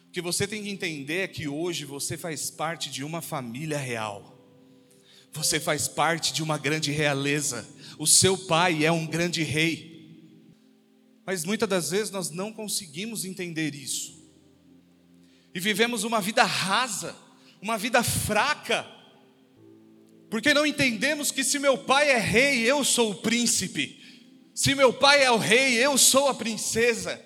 O 0.08 0.10
que 0.10 0.22
você 0.22 0.46
tem 0.46 0.62
que 0.62 0.70
entender 0.70 1.18
é 1.18 1.28
que 1.28 1.46
hoje 1.48 1.84
você 1.84 2.16
faz 2.16 2.50
parte 2.50 2.90
de 2.90 3.04
uma 3.04 3.20
família 3.20 3.76
real. 3.76 4.34
Você 5.32 5.58
faz 5.58 5.88
parte 5.88 6.32
de 6.32 6.42
uma 6.42 6.56
grande 6.56 6.92
realeza. 6.92 7.68
O 7.98 8.06
seu 8.06 8.38
pai 8.38 8.84
é 8.84 8.92
um 8.92 9.06
grande 9.06 9.42
rei. 9.42 9.93
Mas 11.26 11.44
muitas 11.44 11.68
das 11.68 11.90
vezes 11.90 12.10
nós 12.10 12.30
não 12.30 12.52
conseguimos 12.52 13.24
entender 13.24 13.74
isso. 13.74 14.22
e 15.54 15.60
vivemos 15.60 16.02
uma 16.02 16.20
vida 16.20 16.42
rasa, 16.42 17.14
uma 17.62 17.78
vida 17.78 18.02
fraca, 18.02 18.84
porque 20.28 20.52
não 20.52 20.66
entendemos 20.66 21.30
que 21.30 21.44
se 21.44 21.60
meu 21.60 21.78
pai 21.78 22.10
é 22.10 22.18
rei, 22.18 22.58
eu 22.68 22.82
sou 22.82 23.12
o 23.12 23.14
príncipe, 23.14 24.02
se 24.52 24.74
meu 24.74 24.92
pai 24.92 25.22
é 25.22 25.30
o 25.30 25.36
rei, 25.36 25.74
eu 25.74 25.96
sou 25.96 26.28
a 26.28 26.34
princesa, 26.34 27.24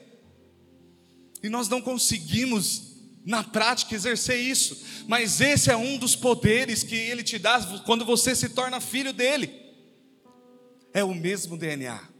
e 1.43 1.49
nós 1.49 1.71
não 1.71 1.81
conseguimos 1.81 2.99
na 3.25 3.43
prática 3.43 3.95
exercer 3.95 4.39
isso, 4.39 4.79
mas 5.07 5.41
esse 5.41 5.71
é 5.71 5.77
um 5.77 5.97
dos 5.97 6.15
poderes 6.15 6.83
que 6.83 6.95
ele 6.95 7.23
te 7.23 7.39
dá 7.39 7.61
quando 7.87 8.05
você 8.05 8.35
se 8.35 8.51
torna 8.51 8.81
filho 8.81 9.13
dele. 9.13 9.51
É 10.93 11.05
o 11.05 11.15
mesmo 11.15 11.57
DNA. 11.57 12.18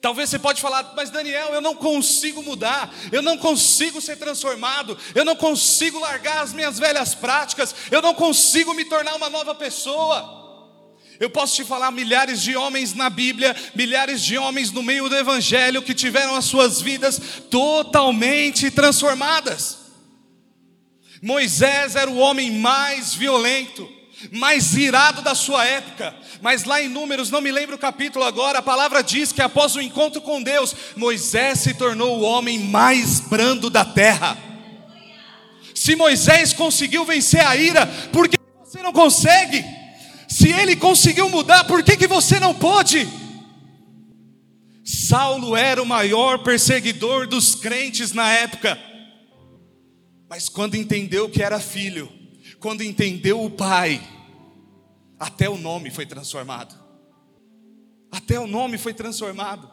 Talvez 0.00 0.30
você 0.30 0.38
pode 0.38 0.60
falar, 0.60 0.92
mas 0.94 1.10
Daniel, 1.10 1.54
eu 1.54 1.60
não 1.60 1.74
consigo 1.74 2.42
mudar, 2.42 2.92
eu 3.10 3.22
não 3.22 3.36
consigo 3.36 4.00
ser 4.00 4.16
transformado, 4.16 4.96
eu 5.14 5.24
não 5.24 5.34
consigo 5.34 5.98
largar 5.98 6.42
as 6.42 6.52
minhas 6.52 6.78
velhas 6.78 7.14
práticas, 7.14 7.74
eu 7.90 8.02
não 8.02 8.14
consigo 8.14 8.74
me 8.74 8.84
tornar 8.84 9.14
uma 9.14 9.30
nova 9.30 9.54
pessoa. 9.54 10.44
Eu 11.18 11.30
posso 11.30 11.56
te 11.56 11.64
falar 11.64 11.90
milhares 11.90 12.42
de 12.42 12.56
homens 12.56 12.94
na 12.94 13.08
Bíblia, 13.08 13.56
milhares 13.74 14.22
de 14.22 14.36
homens 14.36 14.70
no 14.70 14.82
meio 14.82 15.08
do 15.08 15.16
Evangelho 15.16 15.82
que 15.82 15.94
tiveram 15.94 16.34
as 16.34 16.44
suas 16.44 16.80
vidas 16.80 17.20
totalmente 17.50 18.70
transformadas. 18.70 19.78
Moisés 21.22 21.96
era 21.96 22.10
o 22.10 22.18
homem 22.18 22.50
mais 22.50 23.14
violento, 23.14 23.90
mais 24.32 24.74
irado 24.74 25.22
da 25.22 25.34
sua 25.34 25.64
época, 25.64 26.14
mas 26.40 26.64
lá 26.64 26.82
em 26.82 26.88
Números, 26.88 27.30
não 27.30 27.40
me 27.40 27.52
lembro 27.52 27.76
o 27.76 27.78
capítulo 27.78 28.24
agora, 28.24 28.58
a 28.58 28.62
palavra 28.62 29.02
diz 29.02 29.32
que 29.32 29.42
após 29.42 29.76
o 29.76 29.80
encontro 29.80 30.20
com 30.20 30.42
Deus, 30.42 30.74
Moisés 30.96 31.60
se 31.60 31.74
tornou 31.74 32.18
o 32.18 32.22
homem 32.22 32.58
mais 32.58 33.20
brando 33.20 33.68
da 33.68 33.84
terra. 33.84 34.36
Se 35.74 35.94
Moisés 35.94 36.52
conseguiu 36.52 37.04
vencer 37.04 37.46
a 37.46 37.54
ira, 37.54 37.86
por 38.10 38.28
que 38.28 38.38
você 38.64 38.82
não 38.82 38.92
consegue? 38.92 39.64
Se 40.28 40.50
ele 40.50 40.74
conseguiu 40.74 41.28
mudar, 41.28 41.64
por 41.64 41.82
que, 41.82 41.96
que 41.96 42.06
você 42.06 42.40
não 42.40 42.54
pode? 42.54 43.06
Saulo 44.84 45.56
era 45.56 45.82
o 45.82 45.86
maior 45.86 46.38
perseguidor 46.38 47.26
dos 47.26 47.54
crentes 47.54 48.12
na 48.12 48.32
época, 48.32 48.78
mas 50.28 50.48
quando 50.48 50.74
entendeu 50.76 51.28
que 51.28 51.42
era 51.42 51.60
filho, 51.60 52.10
quando 52.66 52.82
entendeu 52.82 53.44
o 53.44 53.48
pai, 53.48 54.04
até 55.20 55.48
o 55.48 55.56
nome 55.56 55.88
foi 55.88 56.04
transformado. 56.04 56.74
Até 58.10 58.40
o 58.40 58.46
nome 58.48 58.76
foi 58.76 58.92
transformado. 58.92 59.70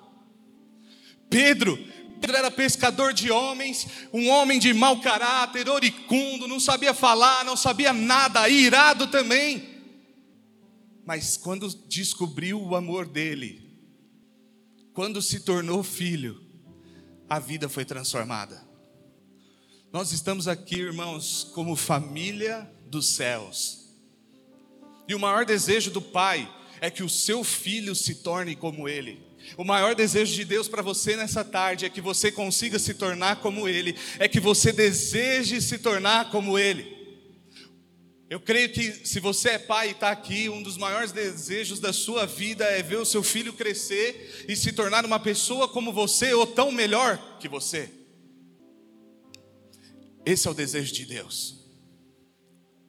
Pedro, 1.27 1.75
Pedro 2.21 2.37
era 2.37 2.51
pescador 2.51 3.11
de 3.11 3.31
homens, 3.31 3.87
um 4.13 4.29
homem 4.29 4.59
de 4.59 4.71
mau 4.75 5.01
caráter, 5.01 5.67
oricundo, 5.67 6.47
não 6.47 6.59
sabia 6.59 6.93
falar, 6.93 7.43
não 7.43 7.57
sabia 7.57 7.91
nada, 7.93 8.47
irado 8.47 9.07
também. 9.07 9.81
Mas 11.03 11.35
quando 11.35 11.67
descobriu 11.87 12.61
o 12.61 12.75
amor 12.75 13.07
dele, 13.07 13.75
quando 14.93 15.19
se 15.19 15.39
tornou 15.39 15.81
filho, 15.81 16.39
a 17.27 17.39
vida 17.39 17.67
foi 17.67 17.85
transformada. 17.85 18.63
Nós 19.91 20.11
estamos 20.11 20.47
aqui, 20.47 20.75
irmãos, 20.75 21.43
como 21.55 21.75
família 21.75 22.71
dos 22.93 23.09
céus. 23.09 23.83
E 25.07 25.13
o 25.13 25.19
maior 25.19 25.45
desejo 25.45 25.91
do 25.91 26.01
Pai 26.01 26.49
é 26.79 26.89
que 26.89 27.03
o 27.03 27.09
seu 27.09 27.43
filho 27.43 27.93
se 27.93 28.15
torne 28.15 28.55
como 28.55 28.87
ele. 28.87 29.21
O 29.57 29.63
maior 29.63 29.93
desejo 29.93 30.33
de 30.33 30.45
Deus 30.45 30.67
para 30.67 30.81
você 30.81 31.17
nessa 31.17 31.43
tarde 31.43 31.85
é 31.85 31.89
que 31.89 31.99
você 31.99 32.31
consiga 32.31 32.79
se 32.79 32.93
tornar 32.93 33.37
como 33.41 33.67
ele, 33.67 33.95
é 34.17 34.27
que 34.27 34.39
você 34.39 34.71
deseje 34.71 35.61
se 35.61 35.77
tornar 35.77 36.31
como 36.31 36.57
ele. 36.57 37.03
Eu 38.29 38.39
creio 38.39 38.71
que 38.71 39.05
se 39.05 39.19
você 39.19 39.49
é 39.49 39.59
pai 39.59 39.89
e 39.89 39.91
está 39.91 40.09
aqui, 40.09 40.49
um 40.49 40.63
dos 40.63 40.77
maiores 40.77 41.11
desejos 41.11 41.79
da 41.79 41.93
sua 41.93 42.25
vida 42.25 42.63
é 42.63 42.81
ver 42.81 42.95
o 42.95 43.05
seu 43.05 43.21
filho 43.21 43.53
crescer 43.53 44.45
e 44.47 44.55
se 44.55 44.71
tornar 44.71 45.05
uma 45.05 45.19
pessoa 45.19 45.67
como 45.67 45.91
você 45.91 46.33
ou 46.33 46.47
tão 46.47 46.71
melhor 46.71 47.37
que 47.39 47.47
você. 47.47 47.91
Esse 50.25 50.47
é 50.47 50.51
o 50.51 50.53
desejo 50.53 50.93
de 50.93 51.05
Deus. 51.05 51.62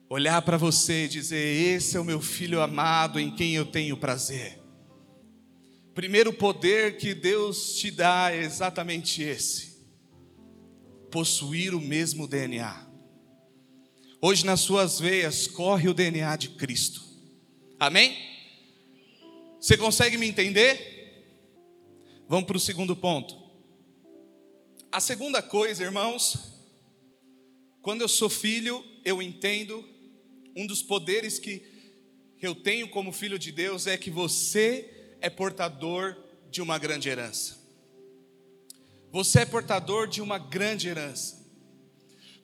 Olhar 0.07 0.39
para 0.43 0.55
você 0.55 1.05
e 1.05 1.09
dizer: 1.09 1.75
Esse 1.75 1.97
é 1.97 1.99
o 1.99 2.05
meu 2.05 2.21
filho 2.21 2.61
amado 2.61 3.19
em 3.19 3.35
quem 3.35 3.55
eu 3.55 3.65
tenho 3.65 3.97
prazer. 3.97 4.61
Primeiro 5.95 6.31
poder 6.31 6.97
que 6.97 7.13
Deus 7.15 7.75
te 7.77 7.89
dá 7.89 8.31
é 8.31 8.43
exatamente 8.43 9.23
esse: 9.23 9.83
possuir 11.09 11.73
o 11.73 11.81
mesmo 11.81 12.27
DNA. 12.27 12.85
Hoje 14.21 14.45
nas 14.45 14.59
suas 14.59 14.99
veias 14.99 15.47
corre 15.47 15.89
o 15.89 15.93
DNA 15.93 16.35
de 16.35 16.49
Cristo. 16.49 17.03
Amém? 17.79 18.15
Você 19.59 19.75
consegue 19.75 20.17
me 20.17 20.27
entender? 20.27 20.93
Vamos 22.27 22.45
para 22.45 22.57
o 22.57 22.59
segundo 22.59 22.95
ponto. 22.95 23.35
A 24.91 24.99
segunda 24.99 25.41
coisa, 25.41 25.83
irmãos, 25.83 26.37
quando 27.81 28.01
eu 28.01 28.07
sou 28.07 28.29
filho, 28.29 28.83
eu 29.03 29.21
entendo 29.21 29.94
um 30.55 30.65
dos 30.65 30.81
poderes 30.81 31.37
que 31.37 31.65
eu 32.41 32.55
tenho 32.55 32.87
como 32.89 33.11
filho 33.11 33.37
de 33.37 33.51
Deus 33.51 33.87
é 33.87 33.97
que 33.97 34.09
você 34.09 35.15
é 35.19 35.29
portador 35.29 36.15
de 36.49 36.61
uma 36.61 36.77
grande 36.77 37.09
herança. 37.09 37.57
Você 39.11 39.41
é 39.41 39.45
portador 39.45 40.07
de 40.07 40.21
uma 40.21 40.37
grande 40.37 40.87
herança. 40.87 41.43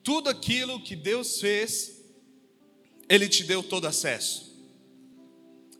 Tudo 0.04 0.30
aquilo 0.30 0.82
que 0.82 0.96
Deus 0.96 1.40
fez, 1.40 2.02
Ele 3.08 3.30
te 3.30 3.44
deu 3.44 3.62
todo 3.62 3.86
acesso. 3.86 4.52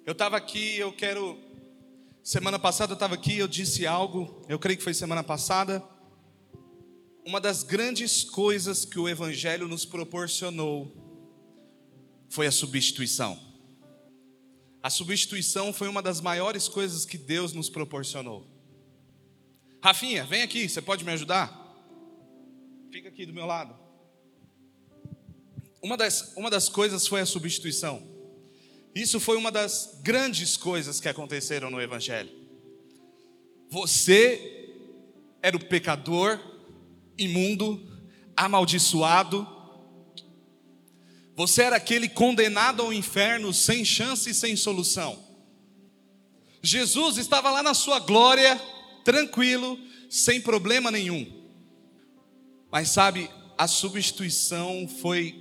Eu 0.06 0.12
estava 0.14 0.38
aqui, 0.38 0.78
eu 0.78 0.94
quero. 0.94 1.40
Semana 2.24 2.60
passada 2.60 2.92
eu 2.92 2.96
estava 2.96 3.16
aqui, 3.16 3.38
eu 3.38 3.48
disse 3.48 3.88
algo, 3.88 4.46
eu 4.48 4.60
creio 4.60 4.78
que 4.78 4.84
foi 4.84 4.94
semana 4.94 5.24
passada. 5.24 5.84
Uma 7.26 7.42
das 7.42 7.64
grandes 7.64 8.24
coisas 8.24 8.86
que 8.86 9.00
o 9.00 9.10
Evangelho 9.10 9.68
nos 9.68 9.86
proporcionou 9.86 11.01
foi 12.32 12.48
a 12.48 12.52
substituição. 12.52 13.40
A 14.82 14.90
substituição 14.90 15.72
foi 15.72 15.88
uma 15.88 16.02
das 16.02 16.20
maiores 16.20 16.68
coisas 16.68 17.06
que 17.06 17.18
Deus 17.18 17.54
nos 17.54 17.70
proporcionou. 17.70 18.48
Rafinha, 19.84 20.26
vem 20.26 20.42
aqui, 20.42 20.68
você 20.68 20.82
pode 20.82 21.04
me 21.04 21.12
ajudar? 21.12 21.60
Fica 22.92 23.10
aqui 23.10 23.26
do 23.26 23.34
meu 23.34 23.46
lado. 23.46 23.78
Uma 25.84 25.98
das, 25.98 26.34
uma 26.36 26.50
das 26.50 26.70
coisas 26.70 27.06
foi 27.06 27.22
a 27.22 27.26
substituição. 27.26 28.02
Isso 28.96 29.20
foi 29.20 29.38
uma 29.38 29.52
das 29.52 30.00
grandes 30.02 30.56
coisas 30.56 31.00
que 31.00 31.10
aconteceram 31.10 31.70
no 31.70 31.82
Evangelho. 31.82 32.32
Você 33.70 34.74
era 35.42 35.56
o 35.56 35.66
pecador, 35.66 36.40
imundo, 37.18 37.88
amaldiçoado. 38.36 39.48
Você 41.36 41.64
era 41.64 41.76
aquele 41.76 42.10
condenado 42.10 42.82
ao 42.82 42.94
inferno, 42.94 43.54
sem 43.54 43.86
chance 43.86 44.30
e 44.30 44.34
sem 44.34 44.56
solução. 44.56 45.18
Jesus 46.62 47.18
estava 47.18 47.50
lá 47.50 47.64
na 47.64 47.74
sua 47.74 48.00
glória, 48.00 48.62
tranquilo, 49.04 49.80
sem 50.10 50.42
problema 50.42 50.92
nenhum. 50.92 51.42
Mas 52.72 52.90
sabe, 52.90 53.30
a 53.58 53.68
substituição 53.68 54.88
foi 55.02 55.36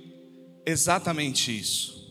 exatamente 0.65 1.57
isso. 1.57 2.01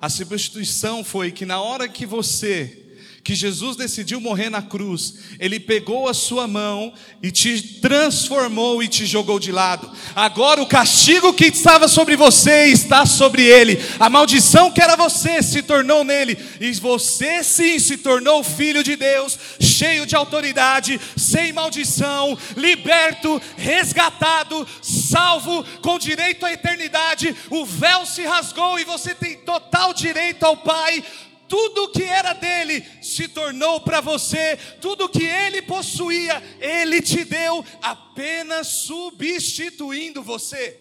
A 0.00 0.08
substituição 0.08 1.04
foi 1.04 1.30
que 1.30 1.44
na 1.44 1.60
hora 1.60 1.88
que 1.88 2.06
você 2.06 2.89
que 3.22 3.34
Jesus 3.34 3.76
decidiu 3.76 4.20
morrer 4.20 4.50
na 4.50 4.62
cruz, 4.62 5.14
Ele 5.38 5.60
pegou 5.60 6.08
a 6.08 6.14
sua 6.14 6.46
mão 6.46 6.92
e 7.22 7.30
te 7.30 7.80
transformou 7.80 8.82
e 8.82 8.88
te 8.88 9.04
jogou 9.04 9.38
de 9.38 9.52
lado. 9.52 9.90
Agora 10.14 10.62
o 10.62 10.66
castigo 10.66 11.32
que 11.32 11.46
estava 11.46 11.86
sobre 11.86 12.16
você 12.16 12.66
está 12.66 13.04
sobre 13.04 13.42
Ele, 13.44 13.78
a 13.98 14.08
maldição 14.08 14.70
que 14.70 14.80
era 14.80 14.96
você 14.96 15.42
se 15.42 15.62
tornou 15.62 16.02
nele, 16.02 16.38
e 16.60 16.72
você 16.72 17.44
sim 17.44 17.78
se 17.78 17.98
tornou 17.98 18.42
filho 18.42 18.82
de 18.82 18.96
Deus, 18.96 19.38
cheio 19.60 20.06
de 20.06 20.16
autoridade, 20.16 21.00
sem 21.16 21.52
maldição, 21.52 22.36
liberto, 22.56 23.40
resgatado, 23.56 24.66
salvo, 24.82 25.64
com 25.82 25.98
direito 25.98 26.46
à 26.46 26.52
eternidade. 26.52 27.34
O 27.50 27.64
véu 27.64 28.06
se 28.06 28.22
rasgou 28.22 28.78
e 28.78 28.84
você 28.84 29.14
tem 29.14 29.36
total 29.36 29.92
direito 29.92 30.44
ao 30.44 30.56
Pai 30.56 31.02
tudo 31.50 31.90
que 31.90 32.04
era 32.04 32.32
dele 32.32 32.86
se 33.02 33.26
tornou 33.26 33.80
para 33.80 34.00
você, 34.00 34.56
tudo 34.80 35.08
que 35.08 35.24
ele 35.24 35.60
possuía, 35.60 36.40
ele 36.60 37.02
te 37.02 37.24
deu, 37.24 37.64
apenas 37.82 38.68
substituindo 38.68 40.22
você. 40.22 40.78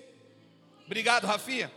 Obrigado, 0.86 1.26
Rafinha. 1.26 1.72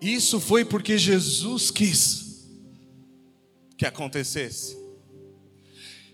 Isso 0.00 0.38
foi 0.40 0.64
porque 0.64 0.96
Jesus 0.96 1.72
quis 1.72 2.48
que 3.76 3.84
acontecesse. 3.84 4.80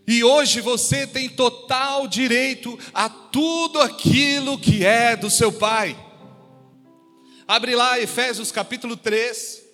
E 0.06 0.24
hoje 0.24 0.62
você 0.62 1.06
tem 1.06 1.28
total 1.28 2.08
direito 2.08 2.78
a 2.94 3.11
tudo 3.11 3.82
aquilo 3.82 4.58
que 4.58 4.82
é 4.82 5.14
do 5.14 5.28
seu 5.28 5.52
pai. 5.52 5.94
Abre 7.46 7.74
lá 7.74 8.00
Efésios 8.00 8.50
capítulo 8.50 8.96
3, 8.96 9.67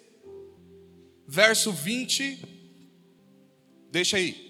verso 1.26 1.72
20. 1.72 2.38
Deixa 3.90 4.16
aí. 4.16 4.44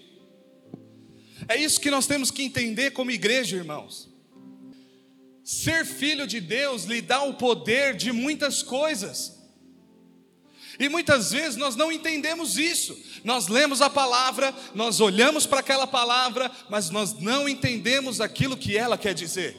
É 1.47 1.55
isso 1.55 1.79
que 1.79 1.91
nós 1.91 2.07
temos 2.07 2.31
que 2.31 2.43
entender 2.43 2.91
como 2.91 3.11
igreja, 3.11 3.55
irmãos. 3.55 4.09
Ser 5.43 5.85
filho 5.85 6.25
de 6.25 6.41
Deus 6.41 6.85
lhe 6.85 7.01
dá 7.01 7.21
o 7.21 7.35
poder 7.35 7.95
de 7.95 8.11
muitas 8.11 8.63
coisas. 8.63 9.35
E 10.79 10.89
muitas 10.89 11.31
vezes 11.31 11.55
nós 11.55 11.75
não 11.75 11.91
entendemos 11.91 12.57
isso. 12.57 12.97
Nós 13.23 13.47
lemos 13.47 13.81
a 13.81 13.89
palavra, 13.89 14.53
nós 14.73 14.99
olhamos 14.99 15.45
para 15.45 15.59
aquela 15.59 15.87
palavra, 15.87 16.51
mas 16.69 16.89
nós 16.89 17.13
não 17.19 17.47
entendemos 17.47 18.19
aquilo 18.19 18.57
que 18.57 18.75
ela 18.75 18.97
quer 18.97 19.13
dizer. 19.13 19.55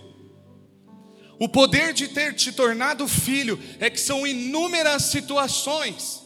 O 1.39 1.49
poder 1.49 1.93
de 1.93 2.09
ter 2.09 2.35
te 2.35 2.51
tornado 2.51 3.07
filho 3.07 3.59
é 3.79 3.89
que 3.89 4.01
são 4.01 4.27
inúmeras 4.27 5.05
situações. 5.05 6.26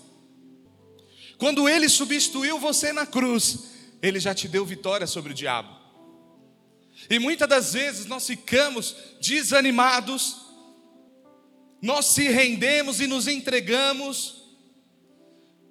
Quando 1.40 1.66
ele 1.66 1.88
substituiu 1.88 2.58
você 2.58 2.92
na 2.92 3.06
cruz, 3.06 3.70
ele 4.02 4.20
já 4.20 4.34
te 4.34 4.46
deu 4.46 4.62
vitória 4.64 5.06
sobre 5.06 5.32
o 5.32 5.34
diabo. 5.34 5.74
E 7.08 7.18
muitas 7.18 7.48
das 7.48 7.72
vezes 7.72 8.04
nós 8.04 8.26
ficamos 8.26 8.94
desanimados, 9.22 10.36
nós 11.80 12.04
se 12.04 12.28
rendemos 12.28 13.00
e 13.00 13.06
nos 13.06 13.26
entregamos, 13.26 14.50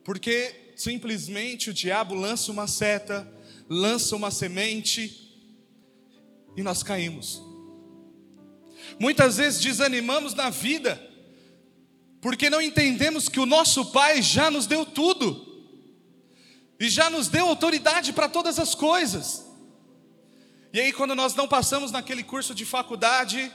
porque 0.04 0.74
simplesmente 0.76 1.70
o 1.70 1.74
diabo 1.74 2.16
lança 2.16 2.52
uma 2.52 2.66
seta, 2.66 3.32
lança 3.70 4.16
uma 4.16 4.32
semente 4.32 5.40
e 6.58 6.64
nós 6.64 6.82
caímos. 6.82 7.44
Muitas 9.00 9.38
vezes 9.38 9.62
desanimamos 9.62 10.34
na 10.34 10.50
vida, 10.50 11.00
porque 12.20 12.50
não 12.50 12.60
entendemos 12.60 13.30
que 13.30 13.40
o 13.40 13.46
nosso 13.46 13.92
Pai 13.92 14.24
já 14.24 14.50
nos 14.50 14.66
deu 14.66 14.84
tudo, 14.84 15.49
e 16.80 16.90
já 16.90 17.10
nos 17.10 17.28
deu 17.28 17.48
autoridade 17.48 18.14
para 18.14 18.30
todas 18.30 18.58
as 18.60 18.74
coisas. 18.74 19.46
E 20.72 20.80
aí, 20.80 20.94
quando 20.94 21.16
nós 21.16 21.36
não 21.36 21.48
passamos 21.48 21.92
naquele 21.92 22.24
curso 22.24 22.54
de 22.54 22.66
faculdade, 22.66 23.52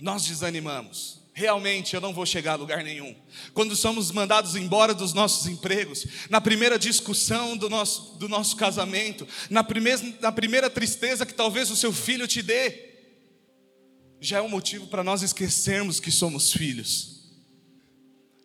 nós 0.00 0.26
desanimamos 0.26 1.26
realmente 1.36 1.94
eu 1.94 2.00
não 2.00 2.14
vou 2.14 2.24
chegar 2.24 2.52
a 2.52 2.56
lugar 2.56 2.82
nenhum. 2.82 3.14
Quando 3.52 3.76
somos 3.76 4.10
mandados 4.10 4.56
embora 4.56 4.94
dos 4.94 5.12
nossos 5.12 5.46
empregos, 5.46 6.06
na 6.30 6.40
primeira 6.40 6.78
discussão 6.78 7.58
do 7.58 7.68
nosso, 7.68 8.16
do 8.16 8.26
nosso 8.26 8.56
casamento, 8.56 9.28
na 9.50 9.62
primeira, 9.62 10.00
na 10.18 10.32
primeira 10.32 10.70
tristeza 10.70 11.26
que 11.26 11.34
talvez 11.34 11.70
o 11.70 11.76
seu 11.76 11.92
filho 11.92 12.26
te 12.26 12.40
dê, 12.40 12.86
já 14.18 14.38
é 14.38 14.40
um 14.40 14.48
motivo 14.48 14.86
para 14.86 15.04
nós 15.04 15.20
esquecermos 15.20 16.00
que 16.00 16.10
somos 16.10 16.50
filhos. 16.50 17.15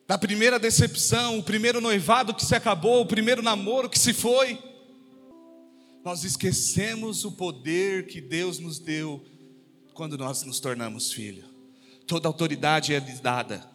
Na 0.07 0.17
primeira 0.17 0.59
decepção, 0.59 1.39
o 1.39 1.43
primeiro 1.43 1.79
noivado 1.79 2.33
que 2.33 2.45
se 2.45 2.55
acabou, 2.55 3.01
o 3.01 3.05
primeiro 3.05 3.41
namoro 3.41 3.89
que 3.89 3.99
se 3.99 4.13
foi, 4.13 4.59
nós 6.03 6.23
esquecemos 6.23 7.23
o 7.23 7.31
poder 7.31 8.07
que 8.07 8.19
Deus 8.19 8.59
nos 8.59 8.79
deu 8.79 9.23
quando 9.93 10.17
nós 10.17 10.43
nos 10.43 10.59
tornamos 10.59 11.13
filhos 11.13 11.51
toda 12.11 12.27
autoridade 12.27 12.93
é 12.93 12.99
lhe 12.99 13.13
dada. 13.21 13.65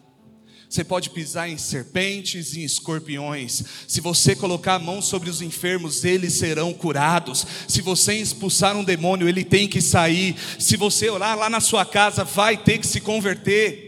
Você 0.69 0.83
pode 0.83 1.09
pisar 1.09 1.49
em 1.49 1.57
serpentes 1.57 2.53
e 2.53 2.59
em 2.59 2.63
escorpiões. 2.63 3.63
Se 3.87 3.99
você 3.99 4.35
colocar 4.35 4.75
a 4.75 4.79
mão 4.79 5.01
sobre 5.01 5.27
os 5.27 5.41
enfermos, 5.41 6.05
eles 6.05 6.33
serão 6.33 6.71
curados. 6.71 7.47
Se 7.67 7.81
você 7.81 8.13
expulsar 8.13 8.77
um 8.77 8.83
demônio, 8.83 9.27
ele 9.27 9.43
tem 9.43 9.67
que 9.67 9.81
sair. 9.81 10.35
Se 10.59 10.77
você 10.77 11.09
orar 11.09 11.35
lá 11.35 11.49
na 11.49 11.59
sua 11.59 11.83
casa, 11.83 12.23
vai 12.23 12.55
ter 12.55 12.77
que 12.77 12.85
se 12.85 13.01
converter. 13.01 13.86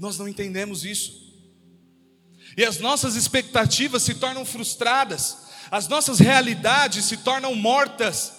Nós 0.00 0.16
não 0.18 0.26
entendemos 0.26 0.82
isso. 0.82 1.30
E 2.56 2.64
as 2.64 2.78
nossas 2.78 3.16
expectativas 3.16 4.02
se 4.02 4.14
tornam 4.14 4.46
frustradas, 4.46 5.36
as 5.70 5.88
nossas 5.88 6.18
realidades 6.18 7.04
se 7.04 7.18
tornam 7.18 7.54
mortas, 7.54 8.32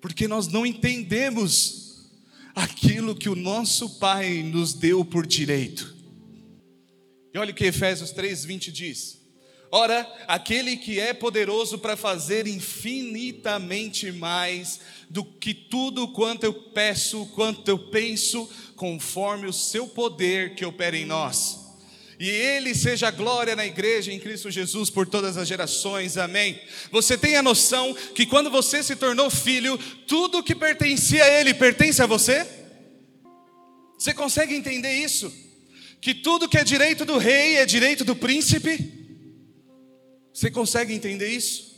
porque 0.00 0.26
nós 0.26 0.48
não 0.48 0.66
entendemos 0.66 2.10
aquilo 2.56 3.14
que 3.14 3.28
o 3.28 3.36
nosso 3.36 4.00
Pai 4.00 4.42
nos 4.42 4.74
deu 4.74 5.04
por 5.04 5.24
direito. 5.24 5.94
E 7.32 7.38
olha 7.38 7.52
o 7.52 7.54
que 7.54 7.64
Efésios 7.64 8.12
3:20 8.12 8.72
diz: 8.72 9.20
Ora, 9.70 10.06
aquele 10.28 10.76
que 10.76 11.00
é 11.00 11.12
poderoso 11.12 11.78
para 11.78 11.96
fazer 11.96 12.46
infinitamente 12.46 14.12
mais 14.12 14.80
do 15.10 15.24
que 15.24 15.52
tudo 15.52 16.08
quanto 16.08 16.44
eu 16.44 16.54
peço, 16.54 17.26
quanto 17.34 17.68
eu 17.68 17.78
penso, 17.78 18.48
conforme 18.76 19.46
o 19.46 19.52
seu 19.52 19.88
poder 19.88 20.54
que 20.54 20.64
opera 20.64 20.96
em 20.96 21.04
nós. 21.04 21.66
E 22.18 22.30
Ele 22.30 22.74
seja 22.74 23.10
glória 23.10 23.54
na 23.54 23.66
igreja 23.66 24.10
em 24.12 24.18
Cristo 24.18 24.50
Jesus 24.50 24.88
por 24.88 25.06
todas 25.06 25.36
as 25.36 25.46
gerações, 25.46 26.16
amém. 26.16 26.58
Você 26.90 27.18
tem 27.18 27.36
a 27.36 27.42
noção 27.42 27.92
que 28.14 28.24
quando 28.24 28.50
você 28.50 28.82
se 28.82 28.96
tornou 28.96 29.28
filho, 29.28 29.76
tudo 30.06 30.42
que 30.42 30.54
pertencia 30.54 31.22
a 31.22 31.40
Ele 31.40 31.52
pertence 31.52 32.00
a 32.00 32.06
você? 32.06 32.46
Você 33.98 34.14
consegue 34.14 34.54
entender 34.54 34.92
isso? 34.92 35.32
Que 36.00 36.14
tudo 36.14 36.48
que 36.48 36.56
é 36.56 36.64
direito 36.64 37.04
do 37.04 37.18
rei 37.18 37.56
é 37.56 37.66
direito 37.66 38.04
do 38.04 38.16
príncipe? 38.16 38.95
Você 40.36 40.50
consegue 40.50 40.92
entender 40.92 41.30
isso? 41.30 41.74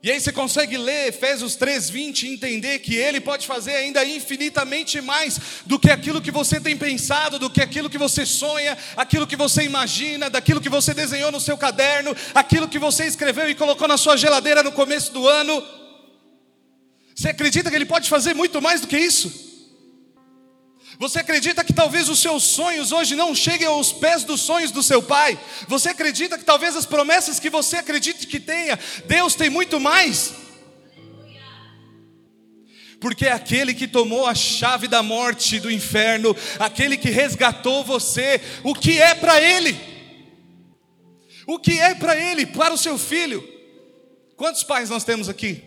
E 0.00 0.08
aí 0.08 0.20
você 0.20 0.30
consegue 0.30 0.76
ler 0.76 1.08
Efésios 1.08 1.56
3:20 1.56 2.22
e 2.22 2.32
entender 2.32 2.78
que 2.78 2.94
ele 2.94 3.20
pode 3.20 3.44
fazer 3.44 3.74
ainda 3.74 4.04
infinitamente 4.04 5.00
mais 5.00 5.40
do 5.66 5.76
que 5.76 5.90
aquilo 5.90 6.22
que 6.22 6.30
você 6.30 6.60
tem 6.60 6.76
pensado, 6.76 7.36
do 7.36 7.50
que 7.50 7.60
aquilo 7.60 7.90
que 7.90 7.98
você 7.98 8.24
sonha, 8.24 8.78
aquilo 8.96 9.26
que 9.26 9.34
você 9.34 9.64
imagina, 9.64 10.30
daquilo 10.30 10.60
que 10.60 10.68
você 10.68 10.94
desenhou 10.94 11.32
no 11.32 11.40
seu 11.40 11.58
caderno, 11.58 12.14
aquilo 12.32 12.68
que 12.68 12.78
você 12.78 13.04
escreveu 13.04 13.50
e 13.50 13.54
colocou 13.56 13.88
na 13.88 13.96
sua 13.96 14.16
geladeira 14.16 14.62
no 14.62 14.70
começo 14.70 15.12
do 15.12 15.26
ano. 15.26 15.60
Você 17.16 17.30
acredita 17.30 17.68
que 17.68 17.74
ele 17.74 17.84
pode 17.84 18.08
fazer 18.08 18.32
muito 18.32 18.62
mais 18.62 18.80
do 18.80 18.86
que 18.86 18.96
isso? 18.96 19.43
Você 20.98 21.18
acredita 21.18 21.64
que 21.64 21.72
talvez 21.72 22.08
os 22.08 22.20
seus 22.20 22.44
sonhos 22.44 22.92
hoje 22.92 23.16
não 23.16 23.34
cheguem 23.34 23.66
aos 23.66 23.92
pés 23.92 24.22
dos 24.22 24.40
sonhos 24.40 24.70
do 24.70 24.82
seu 24.82 25.02
pai? 25.02 25.38
Você 25.68 25.88
acredita 25.88 26.38
que 26.38 26.44
talvez 26.44 26.76
as 26.76 26.86
promessas 26.86 27.40
que 27.40 27.50
você 27.50 27.76
acredite 27.76 28.26
que 28.26 28.38
tenha, 28.38 28.78
Deus 29.06 29.34
tem 29.34 29.50
muito 29.50 29.80
mais? 29.80 30.32
Porque 33.00 33.26
é 33.26 33.32
aquele 33.32 33.74
que 33.74 33.88
tomou 33.88 34.26
a 34.26 34.34
chave 34.34 34.88
da 34.88 35.02
morte 35.02 35.58
do 35.58 35.70
inferno, 35.70 36.34
aquele 36.58 36.96
que 36.96 37.10
resgatou 37.10 37.84
você, 37.84 38.40
o 38.62 38.74
que 38.74 39.00
é 39.00 39.14
para 39.14 39.40
ele? 39.40 39.78
O 41.46 41.58
que 41.58 41.78
é 41.78 41.94
para 41.94 42.16
ele, 42.16 42.46
para 42.46 42.72
o 42.72 42.78
seu 42.78 42.96
filho? 42.96 43.46
Quantos 44.36 44.62
pais 44.62 44.88
nós 44.88 45.04
temos 45.04 45.28
aqui? 45.28 45.62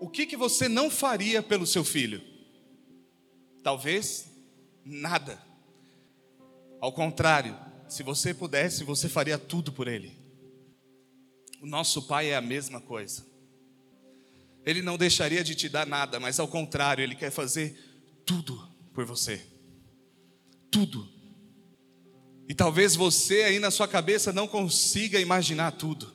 O 0.00 0.08
que, 0.08 0.26
que 0.26 0.36
você 0.36 0.68
não 0.68 0.88
faria 0.88 1.42
pelo 1.42 1.66
seu 1.66 1.82
filho? 1.82 2.22
Talvez 3.62 4.30
nada. 4.84 5.38
Ao 6.80 6.92
contrário, 6.92 7.56
se 7.88 8.02
você 8.02 8.32
pudesse, 8.32 8.84
você 8.84 9.08
faria 9.08 9.38
tudo 9.38 9.72
por 9.72 9.88
ele. 9.88 10.16
O 11.60 11.66
nosso 11.66 12.06
Pai 12.06 12.30
é 12.30 12.36
a 12.36 12.40
mesma 12.40 12.80
coisa. 12.80 13.26
Ele 14.64 14.82
não 14.82 14.96
deixaria 14.96 15.42
de 15.42 15.54
te 15.54 15.68
dar 15.68 15.86
nada, 15.86 16.20
mas 16.20 16.38
ao 16.38 16.46
contrário, 16.46 17.02
ele 17.02 17.14
quer 17.14 17.30
fazer 17.30 17.76
tudo 18.24 18.68
por 18.92 19.04
você. 19.04 19.44
Tudo. 20.70 21.08
E 22.48 22.54
talvez 22.54 22.94
você 22.94 23.42
aí 23.42 23.58
na 23.58 23.70
sua 23.70 23.88
cabeça 23.88 24.32
não 24.32 24.46
consiga 24.46 25.20
imaginar 25.20 25.72
tudo. 25.72 26.14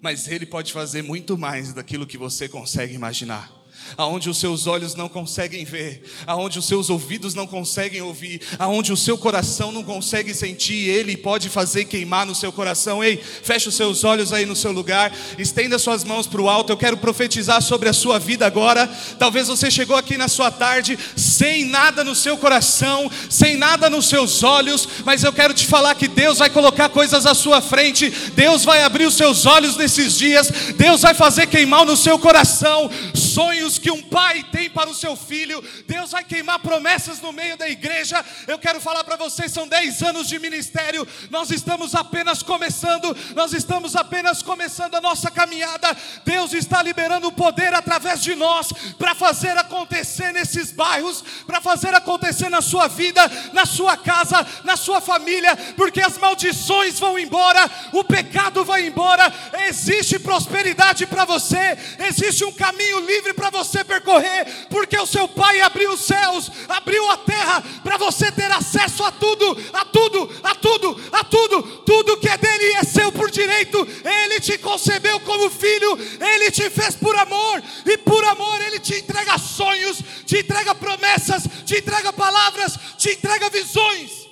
Mas 0.00 0.28
ele 0.28 0.46
pode 0.46 0.72
fazer 0.72 1.02
muito 1.02 1.36
mais 1.36 1.72
daquilo 1.72 2.06
que 2.06 2.18
você 2.18 2.48
consegue 2.48 2.94
imaginar 2.94 3.59
aonde 3.96 4.28
os 4.28 4.38
seus 4.38 4.66
olhos 4.66 4.94
não 4.94 5.08
conseguem 5.08 5.64
ver, 5.64 6.02
aonde 6.26 6.58
os 6.58 6.66
seus 6.66 6.90
ouvidos 6.90 7.34
não 7.34 7.46
conseguem 7.46 8.02
ouvir, 8.02 8.40
aonde 8.58 8.92
o 8.92 8.96
seu 8.96 9.16
coração 9.16 9.72
não 9.72 9.82
consegue 9.82 10.34
sentir, 10.34 10.88
Ele 10.88 11.16
pode 11.16 11.48
fazer 11.48 11.84
queimar 11.84 12.26
no 12.26 12.34
seu 12.34 12.52
coração. 12.52 13.02
Ei, 13.02 13.16
feche 13.16 13.68
os 13.68 13.74
seus 13.74 14.04
olhos 14.04 14.32
aí 14.32 14.46
no 14.46 14.56
seu 14.56 14.72
lugar, 14.72 15.12
estenda 15.38 15.78
suas 15.78 16.04
mãos 16.04 16.26
para 16.26 16.40
o 16.40 16.48
alto. 16.48 16.72
Eu 16.72 16.76
quero 16.76 16.96
profetizar 16.96 17.62
sobre 17.62 17.88
a 17.88 17.92
sua 17.92 18.18
vida 18.18 18.46
agora. 18.46 18.86
Talvez 19.18 19.48
você 19.48 19.70
chegou 19.70 19.96
aqui 19.96 20.16
na 20.16 20.28
sua 20.28 20.50
tarde 20.50 20.98
sem 21.16 21.64
nada 21.64 22.04
no 22.04 22.14
seu 22.14 22.36
coração, 22.36 23.10
sem 23.28 23.56
nada 23.56 23.90
nos 23.90 24.08
seus 24.08 24.42
olhos, 24.42 24.88
mas 25.04 25.24
eu 25.24 25.32
quero 25.32 25.54
te 25.54 25.66
falar 25.66 25.94
que 25.94 26.08
Deus 26.08 26.38
vai 26.38 26.50
colocar 26.50 26.88
coisas 26.88 27.26
à 27.26 27.34
sua 27.34 27.60
frente, 27.60 28.10
Deus 28.34 28.64
vai 28.64 28.82
abrir 28.82 29.06
os 29.06 29.14
seus 29.14 29.46
olhos 29.46 29.76
nesses 29.76 30.16
dias, 30.16 30.50
Deus 30.76 31.02
vai 31.02 31.14
fazer 31.14 31.46
queimar 31.46 31.84
no 31.84 31.96
seu 31.96 32.18
coração 32.18 32.90
sonhos 33.14 33.78
que 33.80 33.90
um 33.90 34.02
pai 34.02 34.44
tem 34.52 34.68
para 34.68 34.90
o 34.90 34.94
seu 34.94 35.16
filho. 35.16 35.62
Deus 35.86 36.10
vai 36.10 36.22
queimar 36.22 36.58
promessas 36.58 37.20
no 37.20 37.32
meio 37.32 37.56
da 37.56 37.68
igreja. 37.68 38.24
Eu 38.46 38.58
quero 38.58 38.80
falar 38.80 39.02
para 39.04 39.16
vocês: 39.16 39.52
são 39.52 39.66
10 39.66 40.02
anos 40.02 40.28
de 40.28 40.38
ministério. 40.38 41.06
Nós 41.30 41.50
estamos 41.50 41.94
apenas 41.94 42.42
começando, 42.42 43.16
nós 43.34 43.52
estamos 43.52 43.96
apenas 43.96 44.42
começando 44.42 44.94
a 44.94 45.00
nossa 45.00 45.30
caminhada. 45.30 45.96
Deus 46.24 46.52
está 46.52 46.82
liberando 46.82 47.28
o 47.28 47.32
poder 47.32 47.72
através 47.74 48.22
de 48.22 48.34
nós 48.34 48.68
para 48.98 49.14
fazer 49.14 49.56
acontecer 49.56 50.32
nesses 50.32 50.70
bairros, 50.70 51.24
para 51.46 51.60
fazer 51.60 51.94
acontecer 51.94 52.48
na 52.48 52.60
sua 52.60 52.86
vida, 52.88 53.22
na 53.52 53.64
sua 53.64 53.96
casa, 53.96 54.46
na 54.64 54.76
sua 54.76 55.00
família, 55.00 55.56
porque 55.76 56.00
as 56.00 56.18
maldições 56.18 56.98
vão 56.98 57.18
embora, 57.18 57.70
o 57.92 58.04
pecado 58.04 58.64
vai 58.64 58.86
embora, 58.86 59.32
existe 59.68 60.18
prosperidade 60.18 61.06
para 61.06 61.24
você, 61.24 61.78
existe 62.08 62.44
um 62.44 62.52
caminho 62.52 63.00
livre 63.00 63.32
para 63.32 63.50
você 63.50 63.59
percorrer, 63.84 64.46
porque 64.68 64.98
o 64.98 65.06
seu 65.06 65.26
Pai 65.28 65.60
abriu 65.60 65.92
os 65.92 66.00
céus, 66.00 66.50
abriu 66.68 67.08
a 67.10 67.16
terra 67.16 67.62
para 67.82 67.96
você 67.96 68.30
ter 68.30 68.50
acesso 68.50 69.04
a 69.04 69.10
tudo, 69.10 69.56
a 69.72 69.84
tudo, 69.84 70.30
a 70.42 70.54
tudo, 70.54 71.00
a 71.12 71.24
tudo, 71.24 71.62
tudo 71.84 72.16
que 72.18 72.28
é 72.28 72.38
dele 72.38 72.72
é 72.74 72.84
seu 72.84 73.10
por 73.10 73.30
direito. 73.30 73.86
Ele 74.04 74.40
te 74.40 74.58
concebeu 74.58 75.18
como 75.20 75.50
filho, 75.50 75.98
ele 76.20 76.50
te 76.50 76.68
fez 76.70 76.94
por 76.94 77.16
amor, 77.16 77.62
e 77.86 77.96
por 77.98 78.24
amor 78.24 78.60
ele 78.62 78.78
te 78.78 78.94
entrega 78.94 79.38
sonhos, 79.38 80.02
te 80.26 80.38
entrega 80.38 80.74
promessas, 80.74 81.44
te 81.64 81.78
entrega 81.78 82.12
palavras, 82.12 82.78
te 82.96 83.10
entrega 83.10 83.50
visões. 83.50 84.28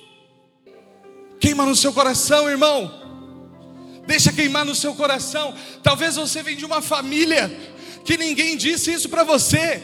Queima 1.39 1.65
no 1.65 1.75
seu 1.75 1.93
coração, 1.93 2.49
irmão. 2.49 2.99
Deixa 4.05 4.33
queimar 4.33 4.65
no 4.65 4.73
seu 4.73 4.95
coração. 4.95 5.53
Talvez 5.83 6.15
você 6.15 6.41
venha 6.41 6.57
de 6.57 6.65
uma 6.65 6.81
família 6.81 7.47
que 8.09 8.17
ninguém 8.17 8.57
disse 8.57 8.91
isso 8.91 9.07
para 9.07 9.23
você. 9.23 9.83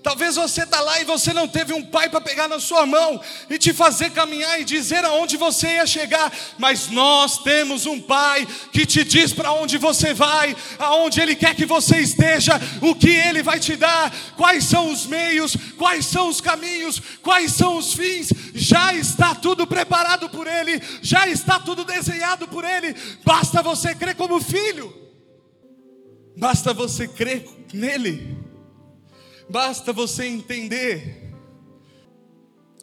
Talvez 0.00 0.36
você 0.36 0.62
está 0.62 0.80
lá 0.80 1.00
e 1.00 1.04
você 1.04 1.32
não 1.32 1.48
teve 1.48 1.74
um 1.74 1.82
pai 1.82 2.08
para 2.08 2.20
pegar 2.20 2.46
na 2.46 2.60
sua 2.60 2.86
mão 2.86 3.20
e 3.50 3.58
te 3.58 3.72
fazer 3.72 4.10
caminhar 4.10 4.60
e 4.60 4.64
dizer 4.64 5.04
aonde 5.04 5.36
você 5.36 5.66
ia 5.74 5.86
chegar, 5.88 6.32
mas 6.56 6.88
nós 6.88 7.38
temos 7.38 7.84
um 7.84 8.00
pai 8.00 8.46
que 8.70 8.86
te 8.86 9.02
diz 9.02 9.32
para 9.32 9.50
onde 9.50 9.76
você 9.76 10.14
vai, 10.14 10.56
aonde 10.78 11.20
ele 11.20 11.34
quer 11.34 11.56
que 11.56 11.66
você 11.66 11.98
esteja, 11.98 12.60
o 12.80 12.94
que 12.94 13.10
ele 13.10 13.42
vai 13.42 13.58
te 13.58 13.74
dar, 13.74 14.14
quais 14.36 14.62
são 14.62 14.92
os 14.92 15.04
meios, 15.04 15.56
quais 15.76 16.06
são 16.06 16.28
os 16.28 16.40
caminhos, 16.40 17.02
quais 17.24 17.50
são 17.54 17.76
os 17.76 17.92
fins, 17.92 18.32
já 18.54 18.94
está 18.94 19.34
tudo 19.34 19.66
preparado 19.66 20.28
por 20.30 20.46
ele, 20.46 20.80
já 21.02 21.26
está 21.26 21.58
tudo 21.58 21.84
desenhado 21.84 22.46
por 22.46 22.62
ele, 22.64 22.94
basta 23.24 23.64
você 23.64 23.96
crer 23.96 24.14
como 24.14 24.40
filho, 24.40 25.05
basta 26.36 26.72
você 26.74 27.08
crer 27.08 27.48
nele. 27.72 28.36
Basta 29.48 29.92
você 29.92 30.26
entender. 30.26 31.32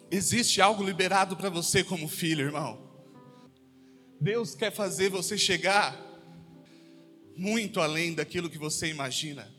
Existe 0.09 0.61
algo 0.61 0.83
liberado 0.83 1.35
para 1.35 1.49
você 1.49 1.83
como 1.83 2.07
filho, 2.07 2.45
irmão. 2.45 2.81
Deus 4.19 4.55
quer 4.55 4.71
fazer 4.71 5.09
você 5.09 5.37
chegar 5.37 5.99
muito 7.35 7.81
além 7.81 8.13
daquilo 8.13 8.49
que 8.49 8.57
você 8.57 8.87
imagina. 8.87 9.51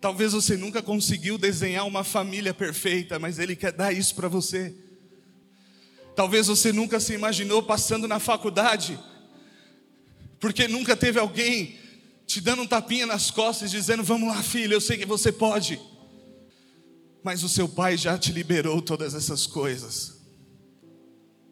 Talvez 0.00 0.32
você 0.32 0.56
nunca 0.56 0.82
conseguiu 0.82 1.36
desenhar 1.36 1.86
uma 1.86 2.04
família 2.04 2.54
perfeita, 2.54 3.18
mas 3.18 3.38
Ele 3.38 3.56
quer 3.56 3.72
dar 3.72 3.92
isso 3.92 4.14
para 4.14 4.28
você. 4.28 4.74
Talvez 6.14 6.46
você 6.46 6.72
nunca 6.72 6.98
se 7.00 7.12
imaginou 7.12 7.62
passando 7.62 8.08
na 8.08 8.18
faculdade, 8.18 8.98
porque 10.40 10.68
nunca 10.68 10.96
teve 10.96 11.18
alguém 11.18 11.78
te 12.26 12.40
dando 12.40 12.62
um 12.62 12.66
tapinha 12.66 13.06
nas 13.06 13.30
costas, 13.30 13.70
dizendo: 13.70 14.02
Vamos 14.02 14.28
lá, 14.28 14.42
filho, 14.42 14.74
eu 14.74 14.80
sei 14.80 14.98
que 14.98 15.06
você 15.06 15.30
pode. 15.30 15.80
Mas 17.22 17.42
o 17.42 17.48
seu 17.48 17.68
pai 17.68 17.96
já 17.96 18.18
te 18.18 18.32
liberou 18.32 18.82
todas 18.82 19.14
essas 19.14 19.46
coisas. 19.46 20.20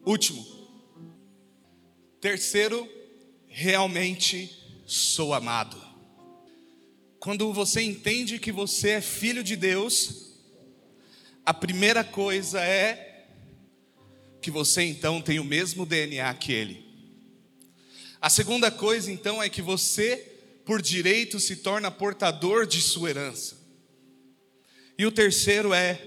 Último. 0.05 0.45
Terceiro, 2.19 2.87
realmente 3.47 4.51
sou 4.85 5.33
amado. 5.33 5.81
Quando 7.19 7.51
você 7.53 7.81
entende 7.81 8.37
que 8.37 8.51
você 8.51 8.91
é 8.91 9.01
filho 9.01 9.43
de 9.43 9.55
Deus, 9.55 10.33
a 11.45 11.53
primeira 11.53 12.03
coisa 12.03 12.61
é 12.61 13.27
que 14.41 14.51
você 14.51 14.83
então 14.83 15.21
tem 15.21 15.39
o 15.39 15.43
mesmo 15.43 15.85
DNA 15.85 16.33
que 16.35 16.51
Ele. 16.51 16.85
A 18.21 18.29
segunda 18.29 18.69
coisa 18.69 19.11
então 19.11 19.41
é 19.41 19.49
que 19.49 19.61
você 19.61 20.34
por 20.65 20.81
direito 20.81 21.39
se 21.39 21.57
torna 21.57 21.91
portador 21.91 22.65
de 22.65 22.81
sua 22.81 23.11
herança. 23.11 23.57
E 24.97 25.05
o 25.05 25.11
terceiro 25.11 25.73
é: 25.73 26.01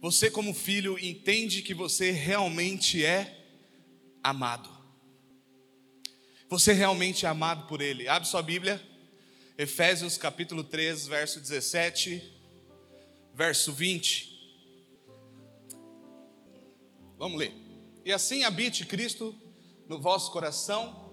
você, 0.00 0.30
como 0.30 0.54
filho, 0.54 0.98
entende 0.98 1.62
que 1.62 1.74
você 1.74 2.10
realmente 2.10 3.04
é 3.04 3.44
amado. 4.22 4.74
Você 6.48 6.72
realmente 6.72 7.26
é 7.26 7.28
amado 7.28 7.66
por 7.66 7.82
Ele. 7.82 8.08
Abre 8.08 8.28
sua 8.28 8.42
Bíblia, 8.42 8.80
Efésios 9.58 10.16
capítulo 10.16 10.64
3, 10.64 11.06
verso 11.06 11.40
17, 11.40 12.22
verso 13.34 13.72
20. 13.72 14.34
Vamos 17.18 17.38
ler. 17.38 17.52
E 18.04 18.12
assim 18.12 18.44
habite 18.44 18.86
Cristo 18.86 19.34
no 19.88 20.00
vosso 20.00 20.30
coração, 20.30 21.04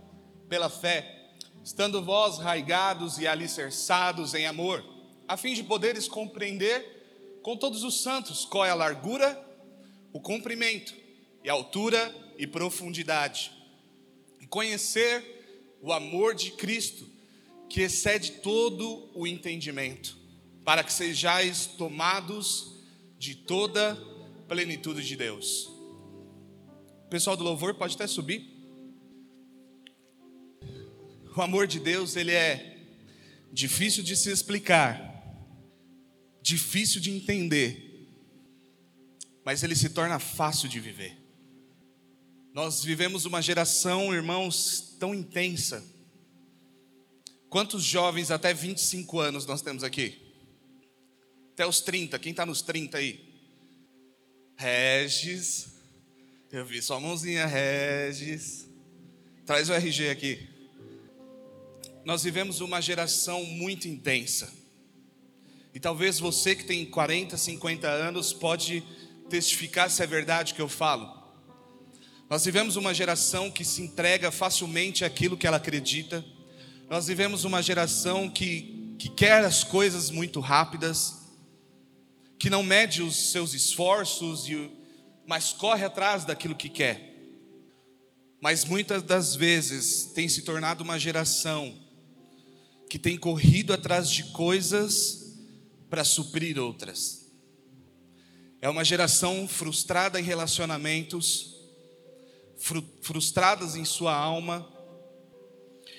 pela 0.47 0.69
fé 0.69 1.22
estando 1.63 2.03
vós 2.03 2.37
raigados 2.37 3.17
e 3.17 3.25
alicerçados 3.25 4.33
em 4.33 4.45
amor, 4.45 4.83
a 5.27 5.37
fim 5.37 5.53
de 5.53 5.63
poderes 5.63 6.07
compreender 6.07 7.39
com 7.41 7.55
todos 7.55 7.83
os 7.83 8.01
santos 8.01 8.43
qual 8.45 8.65
é 8.65 8.69
a 8.69 8.75
largura, 8.75 9.41
o 10.11 10.19
comprimento 10.19 10.93
e 11.43 11.49
altura 11.49 12.13
e 12.37 12.45
profundidade, 12.45 13.51
e 14.41 14.45
conhecer 14.45 15.77
o 15.81 15.93
amor 15.93 16.35
de 16.35 16.51
Cristo, 16.51 17.07
que 17.69 17.81
excede 17.81 18.31
todo 18.33 19.09
o 19.13 19.25
entendimento, 19.25 20.17
para 20.63 20.83
que 20.83 20.93
sejais 20.93 21.65
tomados 21.65 22.73
de 23.17 23.35
toda 23.35 23.95
plenitude 24.47 25.05
de 25.05 25.15
Deus. 25.15 25.65
O 27.05 27.09
pessoal 27.09 27.35
do 27.35 27.43
louvor 27.43 27.73
pode 27.73 27.95
até 27.95 28.07
subir. 28.07 28.52
O 31.35 31.41
amor 31.41 31.65
de 31.65 31.79
Deus, 31.79 32.15
ele 32.15 32.31
é 32.31 32.77
difícil 33.51 34.03
de 34.03 34.15
se 34.15 34.29
explicar, 34.31 34.99
difícil 36.43 37.01
de 37.01 37.09
entender, 37.09 38.07
mas 39.43 39.63
ele 39.63 39.75
se 39.75 39.89
torna 39.89 40.19
fácil 40.19 40.69
de 40.69 40.79
viver. 40.79 41.17
Nós 42.53 42.83
vivemos 42.83 43.25
uma 43.25 43.41
geração, 43.41 44.13
irmãos, 44.13 44.95
tão 44.99 45.15
intensa. 45.15 45.83
Quantos 47.49 47.83
jovens 47.83 48.29
até 48.29 48.53
25 48.53 49.19
anos 49.19 49.47
nós 49.47 49.63
temos 49.63 49.83
aqui? 49.83 50.21
Até 51.53 51.65
os 51.65 51.81
30, 51.81 52.19
quem 52.19 52.29
está 52.29 52.45
nos 52.45 52.61
30 52.61 52.99
aí? 52.99 53.33
Regis, 54.55 55.73
eu 56.51 56.63
vi 56.63 56.79
sua 56.79 56.99
mãozinha, 56.99 57.47
Regis. 57.47 58.67
Traz 59.47 59.67
o 59.67 59.73
RG 59.73 60.09
aqui 60.09 60.52
nós 62.05 62.23
vivemos 62.23 62.59
uma 62.59 62.81
geração 62.81 63.45
muito 63.45 63.87
intensa. 63.87 64.51
E 65.73 65.79
talvez 65.79 66.19
você 66.19 66.55
que 66.55 66.65
tem 66.65 66.85
40, 66.85 67.37
50 67.37 67.87
anos 67.87 68.33
pode 68.33 68.83
testificar 69.29 69.89
se 69.89 70.03
é 70.03 70.07
verdade 70.07 70.53
que 70.53 70.61
eu 70.61 70.67
falo. 70.67 71.23
Nós 72.29 72.45
vivemos 72.45 72.75
uma 72.75 72.93
geração 72.93 73.49
que 73.49 73.63
se 73.63 73.81
entrega 73.81 74.31
facilmente 74.31 75.05
àquilo 75.05 75.37
que 75.37 75.47
ela 75.47 75.57
acredita. 75.57 76.23
Nós 76.89 77.07
vivemos 77.07 77.43
uma 77.43 77.61
geração 77.61 78.29
que, 78.29 78.95
que 78.99 79.09
quer 79.09 79.43
as 79.43 79.63
coisas 79.63 80.11
muito 80.11 80.39
rápidas, 80.39 81.21
que 82.37 82.49
não 82.49 82.63
mede 82.63 83.01
os 83.01 83.31
seus 83.31 83.53
esforços, 83.53 84.45
mas 85.25 85.53
corre 85.53 85.85
atrás 85.85 86.25
daquilo 86.25 86.55
que 86.55 86.69
quer. 86.69 87.13
Mas 88.41 88.65
muitas 88.65 89.01
das 89.01 89.35
vezes 89.35 90.11
tem 90.13 90.27
se 90.27 90.41
tornado 90.41 90.83
uma 90.83 90.99
geração 90.99 91.82
que 92.93 92.99
tem 92.99 93.17
corrido 93.17 93.73
atrás 93.73 94.07
de 94.07 94.25
coisas 94.25 95.35
para 95.89 96.03
suprir 96.03 96.59
outras. 96.59 97.27
É 98.61 98.69
uma 98.69 98.85
geração 98.85 99.47
frustrada 99.47 100.19
em 100.19 100.23
relacionamentos, 100.23 101.55
frustradas 103.01 103.75
em 103.75 103.83
sua 103.83 104.15
alma, 104.15 104.71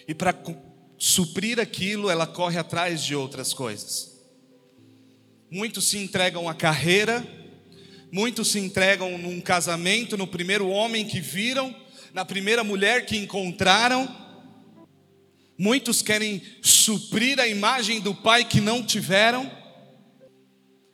e 0.06 0.14
para 0.14 0.40
suprir 0.96 1.58
aquilo, 1.58 2.08
ela 2.08 2.28
corre 2.28 2.58
atrás 2.58 3.02
de 3.02 3.16
outras 3.16 3.52
coisas. 3.52 4.16
Muitos 5.50 5.88
se 5.88 5.98
entregam 5.98 6.48
à 6.48 6.54
carreira, 6.54 7.26
muitos 8.12 8.52
se 8.52 8.60
entregam 8.60 9.18
num 9.18 9.40
casamento, 9.40 10.16
no 10.16 10.28
primeiro 10.28 10.68
homem 10.68 11.04
que 11.04 11.20
viram, 11.20 11.74
na 12.12 12.24
primeira 12.24 12.62
mulher 12.62 13.04
que 13.04 13.16
encontraram, 13.16 14.23
Muitos 15.56 16.02
querem 16.02 16.42
suprir 16.62 17.38
a 17.38 17.46
imagem 17.46 18.00
do 18.00 18.14
pai 18.14 18.44
que 18.44 18.60
não 18.60 18.84
tiveram 18.84 19.50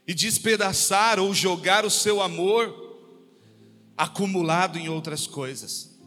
e 0.07 0.13
despedaçar 0.13 1.19
ou 1.19 1.33
jogar 1.33 1.85
o 1.85 1.91
seu 1.91 2.21
amor 2.21 2.81
acumulado 3.97 4.79
em 4.79 4.89
outras 4.89 5.27
coisas, 5.27 5.99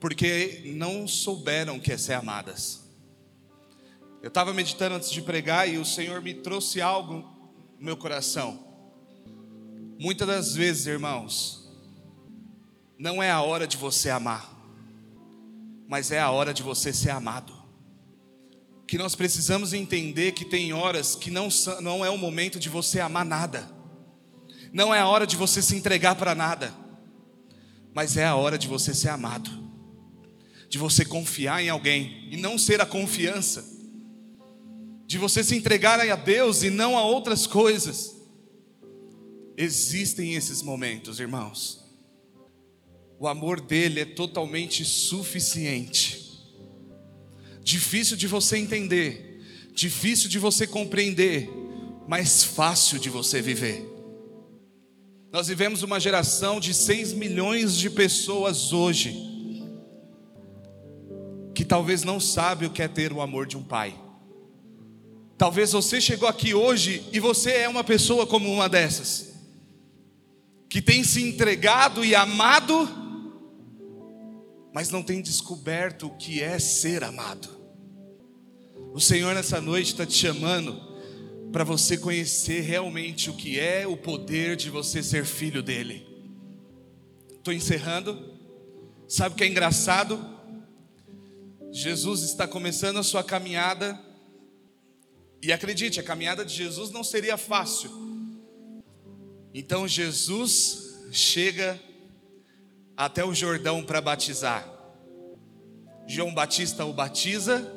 porque 0.00 0.62
não 0.74 1.06
souberam 1.06 1.78
que 1.78 1.92
é 1.92 1.96
ser 1.96 2.14
amadas. 2.14 2.82
Eu 4.22 4.28
estava 4.28 4.52
meditando 4.52 4.94
antes 4.94 5.10
de 5.10 5.20
pregar 5.20 5.68
e 5.68 5.78
o 5.78 5.84
Senhor 5.84 6.22
me 6.22 6.32
trouxe 6.32 6.80
algo 6.80 7.14
no 7.78 7.84
meu 7.84 7.96
coração. 7.96 8.64
Muitas 9.98 10.26
das 10.26 10.54
vezes, 10.54 10.86
irmãos, 10.86 11.68
não 12.98 13.22
é 13.22 13.30
a 13.30 13.42
hora 13.42 13.66
de 13.66 13.76
você 13.76 14.10
amar, 14.10 14.52
mas 15.88 16.10
é 16.10 16.20
a 16.20 16.30
hora 16.30 16.52
de 16.54 16.62
você 16.62 16.92
ser 16.92 17.10
amado. 17.10 17.52
Que 18.86 18.98
nós 18.98 19.14
precisamos 19.14 19.72
entender 19.72 20.32
que 20.32 20.44
tem 20.44 20.72
horas 20.72 21.14
que 21.14 21.30
não, 21.30 21.48
não 21.80 22.04
é 22.04 22.10
o 22.10 22.18
momento 22.18 22.58
de 22.58 22.68
você 22.68 23.00
amar 23.00 23.24
nada 23.24 23.82
não 24.72 24.94
é 24.94 24.98
a 24.98 25.06
hora 25.06 25.26
de 25.26 25.36
você 25.36 25.60
se 25.60 25.76
entregar 25.76 26.14
para 26.14 26.34
nada, 26.34 26.74
mas 27.92 28.16
é 28.16 28.24
a 28.24 28.34
hora 28.34 28.56
de 28.56 28.66
você 28.66 28.94
ser 28.94 29.10
amado, 29.10 29.50
de 30.68 30.78
você 30.78 31.04
confiar 31.04 31.62
em 31.62 31.68
alguém 31.68 32.28
e 32.30 32.38
não 32.38 32.56
ser 32.56 32.80
a 32.80 32.86
confiança, 32.86 33.62
de 35.06 35.18
você 35.18 35.44
se 35.44 35.54
entregar 35.54 36.00
a 36.00 36.16
Deus 36.16 36.62
e 36.62 36.70
não 36.70 36.96
a 36.96 37.04
outras 37.04 37.46
coisas. 37.46 38.16
Existem 39.58 40.34
esses 40.34 40.62
momentos, 40.62 41.20
irmãos. 41.20 41.81
O 43.22 43.28
amor 43.28 43.60
dele 43.60 44.00
é 44.00 44.04
totalmente 44.04 44.84
suficiente. 44.84 46.28
Difícil 47.62 48.16
de 48.16 48.26
você 48.26 48.56
entender, 48.58 49.40
difícil 49.72 50.28
de 50.28 50.40
você 50.40 50.66
compreender, 50.66 51.48
mas 52.08 52.42
fácil 52.42 52.98
de 52.98 53.08
você 53.08 53.40
viver. 53.40 53.88
Nós 55.30 55.46
vivemos 55.46 55.84
uma 55.84 56.00
geração 56.00 56.58
de 56.58 56.74
6 56.74 57.12
milhões 57.12 57.76
de 57.76 57.88
pessoas 57.88 58.72
hoje 58.72 59.16
que 61.54 61.64
talvez 61.64 62.02
não 62.02 62.18
sabe 62.18 62.66
o 62.66 62.70
que 62.70 62.82
é 62.82 62.88
ter 62.88 63.12
o 63.12 63.20
amor 63.20 63.46
de 63.46 63.56
um 63.56 63.62
pai. 63.62 63.94
Talvez 65.38 65.70
você 65.70 66.00
chegou 66.00 66.28
aqui 66.28 66.54
hoje 66.54 67.04
e 67.12 67.20
você 67.20 67.52
é 67.52 67.68
uma 67.68 67.84
pessoa 67.84 68.26
como 68.26 68.52
uma 68.52 68.68
dessas, 68.68 69.32
que 70.68 70.82
tem 70.82 71.04
se 71.04 71.22
entregado 71.22 72.04
e 72.04 72.16
amado, 72.16 73.01
mas 74.72 74.90
não 74.90 75.02
tem 75.02 75.20
descoberto 75.20 76.06
o 76.06 76.16
que 76.16 76.42
é 76.42 76.58
ser 76.58 77.04
amado. 77.04 77.48
O 78.92 79.00
Senhor 79.00 79.34
nessa 79.34 79.60
noite 79.60 79.92
está 79.92 80.06
te 80.06 80.14
chamando 80.14 80.80
para 81.52 81.64
você 81.64 81.98
conhecer 81.98 82.60
realmente 82.60 83.28
o 83.28 83.34
que 83.34 83.58
é 83.58 83.86
o 83.86 83.96
poder 83.96 84.56
de 84.56 84.70
você 84.70 85.02
ser 85.02 85.24
filho 85.24 85.62
dele. 85.62 86.06
Estou 87.30 87.52
encerrando. 87.52 88.32
Sabe 89.06 89.34
o 89.34 89.38
que 89.38 89.44
é 89.44 89.48
engraçado? 89.48 90.18
Jesus 91.70 92.22
está 92.22 92.46
começando 92.46 92.98
a 92.98 93.02
sua 93.02 93.24
caminhada, 93.24 93.98
e 95.42 95.52
acredite, 95.52 95.98
a 95.98 96.04
caminhada 96.04 96.44
de 96.44 96.54
Jesus 96.54 96.90
não 96.90 97.02
seria 97.02 97.36
fácil. 97.36 97.90
Então 99.52 99.88
Jesus 99.88 101.00
chega 101.10 101.80
até 103.04 103.24
o 103.24 103.34
Jordão 103.34 103.82
para 103.82 104.00
batizar. 104.00 104.66
João 106.06 106.32
Batista 106.34 106.84
o 106.84 106.92
batiza, 106.92 107.70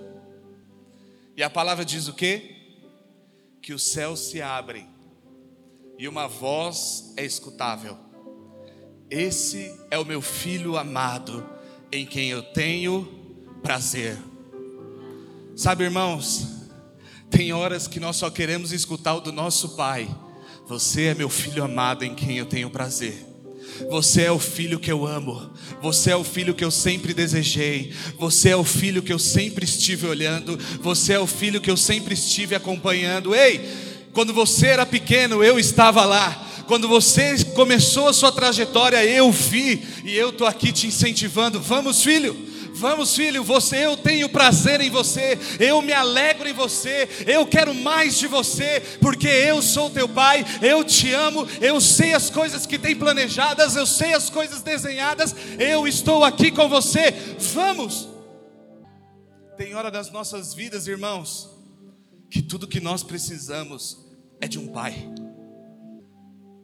e 1.37 1.43
a 1.43 1.49
palavra 1.49 1.85
diz 1.85 2.07
o 2.07 2.13
quê? 2.13 2.55
que 3.65 3.73
os 3.73 3.81
céus 3.81 4.19
se 4.19 4.43
abrem 4.43 4.87
e 5.97 6.07
uma 6.07 6.27
voz 6.27 7.11
é 7.17 7.25
escutável. 7.25 7.97
Esse 9.09 9.75
é 9.89 9.97
o 9.97 10.05
meu 10.05 10.21
filho 10.21 10.77
amado, 10.77 11.43
em 11.91 12.05
quem 12.05 12.29
eu 12.29 12.43
tenho 12.43 13.07
prazer. 13.63 14.19
Sabe, 15.55 15.83
irmãos, 15.83 16.47
tem 17.27 17.53
horas 17.53 17.87
que 17.87 17.99
nós 17.99 18.17
só 18.17 18.29
queremos 18.29 18.71
escutar 18.71 19.15
o 19.15 19.19
do 19.19 19.31
nosso 19.31 19.75
Pai. 19.75 20.07
Você 20.67 21.05
é 21.05 21.15
meu 21.15 21.29
filho 21.29 21.63
amado, 21.63 22.05
em 22.05 22.13
quem 22.13 22.37
eu 22.37 22.45
tenho 22.45 22.69
prazer. 22.69 23.34
Você 23.89 24.23
é 24.23 24.31
o 24.31 24.39
filho 24.39 24.79
que 24.79 24.91
eu 24.91 25.05
amo. 25.05 25.51
Você 25.81 26.11
é 26.11 26.15
o 26.15 26.23
filho 26.23 26.53
que 26.53 26.63
eu 26.63 26.71
sempre 26.71 27.13
desejei. 27.13 27.93
Você 28.17 28.49
é 28.49 28.55
o 28.55 28.63
filho 28.63 29.03
que 29.03 29.13
eu 29.13 29.19
sempre 29.19 29.65
estive 29.65 30.07
olhando. 30.07 30.57
Você 30.81 31.13
é 31.13 31.19
o 31.19 31.27
filho 31.27 31.61
que 31.61 31.69
eu 31.69 31.77
sempre 31.77 32.13
estive 32.13 32.55
acompanhando. 32.55 33.35
Ei, 33.35 33.61
quando 34.13 34.33
você 34.33 34.67
era 34.67 34.85
pequeno, 34.85 35.43
eu 35.43 35.59
estava 35.59 36.05
lá. 36.05 36.41
Quando 36.67 36.87
você 36.87 37.43
começou 37.53 38.07
a 38.07 38.13
sua 38.13 38.31
trajetória, 38.31 39.03
eu 39.05 39.31
vi 39.31 39.83
e 40.03 40.15
eu 40.15 40.29
estou 40.29 40.47
aqui 40.47 40.71
te 40.71 40.87
incentivando. 40.87 41.59
Vamos, 41.59 42.01
filho. 42.01 42.54
Vamos, 42.75 43.15
filho, 43.15 43.41
você, 43.41 43.85
eu 43.85 43.95
tenho 43.95 44.27
prazer 44.27 44.81
em 44.81 44.89
você, 44.89 45.39
eu 45.61 45.81
me 45.81 45.93
alegro 45.93 46.45
em 46.45 46.51
você, 46.51 47.07
eu 47.25 47.47
quero 47.47 47.73
mais 47.73 48.17
de 48.17 48.27
você, 48.27 48.81
porque 48.99 49.29
eu 49.29 49.61
sou 49.61 49.89
teu 49.89 50.09
pai, 50.09 50.43
eu 50.61 50.83
te 50.83 51.09
amo, 51.13 51.47
eu 51.61 51.79
sei 51.79 52.13
as 52.13 52.29
coisas 52.29 52.65
que 52.65 52.77
tem 52.77 52.93
planejadas, 52.93 53.77
eu 53.77 53.85
sei 53.85 54.13
as 54.13 54.29
coisas 54.29 54.61
desenhadas, 54.61 55.33
eu 55.57 55.87
estou 55.87 56.25
aqui 56.25 56.51
com 56.51 56.67
você. 56.67 57.11
Vamos! 57.53 58.09
Tem 59.55 59.73
hora 59.73 59.89
das 59.89 60.11
nossas 60.11 60.53
vidas, 60.53 60.85
irmãos, 60.85 61.49
que 62.29 62.41
tudo 62.41 62.67
que 62.67 62.81
nós 62.81 63.03
precisamos 63.03 64.05
é 64.41 64.49
de 64.49 64.59
um 64.59 64.67
pai. 64.67 65.09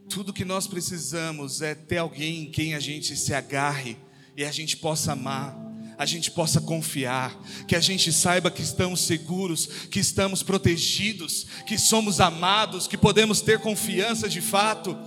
Tudo 0.10 0.34
que 0.34 0.44
nós 0.44 0.68
precisamos 0.68 1.62
é 1.62 1.74
ter 1.74 2.00
alguém 2.00 2.44
em 2.44 2.52
quem 2.52 2.76
a 2.76 2.82
gente 2.82 3.16
se 3.16 3.34
agarre 3.34 3.98
e 4.36 4.44
a 4.44 4.52
gente 4.52 4.76
possa 4.76 5.14
amar 5.14 5.71
a 6.02 6.06
gente 6.08 6.32
possa 6.32 6.60
confiar, 6.60 7.40
que 7.68 7.76
a 7.76 7.80
gente 7.80 8.12
saiba 8.12 8.50
que 8.50 8.64
estamos 8.64 9.02
seguros, 9.02 9.68
que 9.92 10.00
estamos 10.00 10.42
protegidos, 10.42 11.46
que 11.68 11.78
somos 11.78 12.20
amados, 12.20 12.88
que 12.88 12.98
podemos 12.98 13.40
ter 13.40 13.60
confiança 13.60 14.28
de 14.28 14.42
fato. 14.42 14.98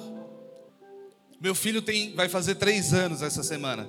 Meu 1.41 1.53
filho 1.53 1.83
tem, 1.83 2.15
vai 2.15 2.29
fazer 2.29 2.55
três 2.55 2.95
anos 2.95 3.23
essa 3.23 3.43
semana. 3.43 3.89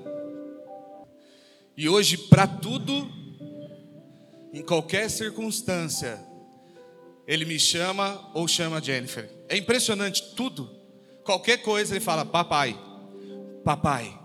E 1.78 1.88
hoje, 1.88 2.18
para 2.18 2.48
tudo, 2.48 3.08
em 4.52 4.64
qualquer 4.64 5.08
circunstância, 5.08 6.20
ele 7.28 7.46
me 7.46 7.60
chama 7.60 8.32
ou 8.34 8.48
chama 8.48 8.82
Jennifer. 8.82 9.30
É 9.48 9.56
impressionante, 9.56 10.34
tudo. 10.36 10.76
Qualquer 11.24 11.58
coisa 11.58 11.94
ele 11.94 12.04
fala, 12.04 12.26
papai, 12.26 12.76
papai 13.64 14.25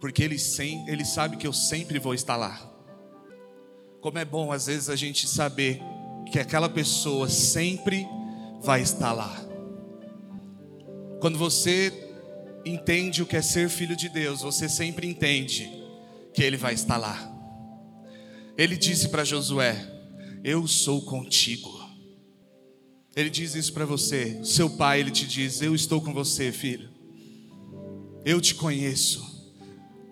porque 0.00 0.22
ele, 0.22 0.38
sem, 0.38 0.88
ele 0.88 1.04
sabe 1.04 1.36
que 1.36 1.46
eu 1.46 1.52
sempre 1.52 1.98
vou 1.98 2.14
estar 2.14 2.36
lá. 2.36 2.58
Como 4.00 4.18
é 4.18 4.24
bom 4.24 4.50
às 4.50 4.66
vezes 4.66 4.88
a 4.88 4.96
gente 4.96 5.28
saber 5.28 5.80
que 6.32 6.38
aquela 6.38 6.68
pessoa 6.68 7.28
sempre 7.28 8.06
vai 8.62 8.80
estar 8.80 9.12
lá. 9.12 9.46
Quando 11.20 11.36
você 11.36 11.92
entende 12.64 13.22
o 13.22 13.26
que 13.26 13.36
é 13.36 13.42
ser 13.42 13.68
filho 13.68 13.94
de 13.94 14.08
Deus, 14.08 14.40
você 14.40 14.68
sempre 14.68 15.06
entende 15.06 15.70
que 16.32 16.42
ele 16.42 16.56
vai 16.56 16.72
estar 16.72 16.96
lá. 16.96 17.30
Ele 18.56 18.76
disse 18.76 19.08
para 19.08 19.24
Josué: 19.24 19.76
Eu 20.42 20.66
sou 20.66 21.02
contigo. 21.02 21.78
Ele 23.14 23.28
diz 23.28 23.54
isso 23.54 23.72
para 23.72 23.84
você. 23.84 24.42
Seu 24.44 24.70
pai, 24.70 25.00
ele 25.00 25.10
te 25.10 25.26
diz: 25.26 25.60
Eu 25.60 25.74
estou 25.74 26.00
com 26.00 26.12
você, 26.14 26.50
filho. 26.50 26.88
Eu 28.24 28.40
te 28.40 28.54
conheço. 28.54 29.29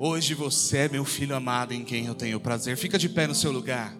Hoje 0.00 0.32
você 0.32 0.78
é 0.78 0.88
meu 0.88 1.04
filho 1.04 1.34
amado 1.34 1.74
em 1.74 1.82
quem 1.82 2.06
eu 2.06 2.14
tenho 2.14 2.38
prazer. 2.38 2.76
Fica 2.76 2.96
de 2.96 3.08
pé 3.08 3.26
no 3.26 3.34
seu 3.34 3.50
lugar. 3.50 3.97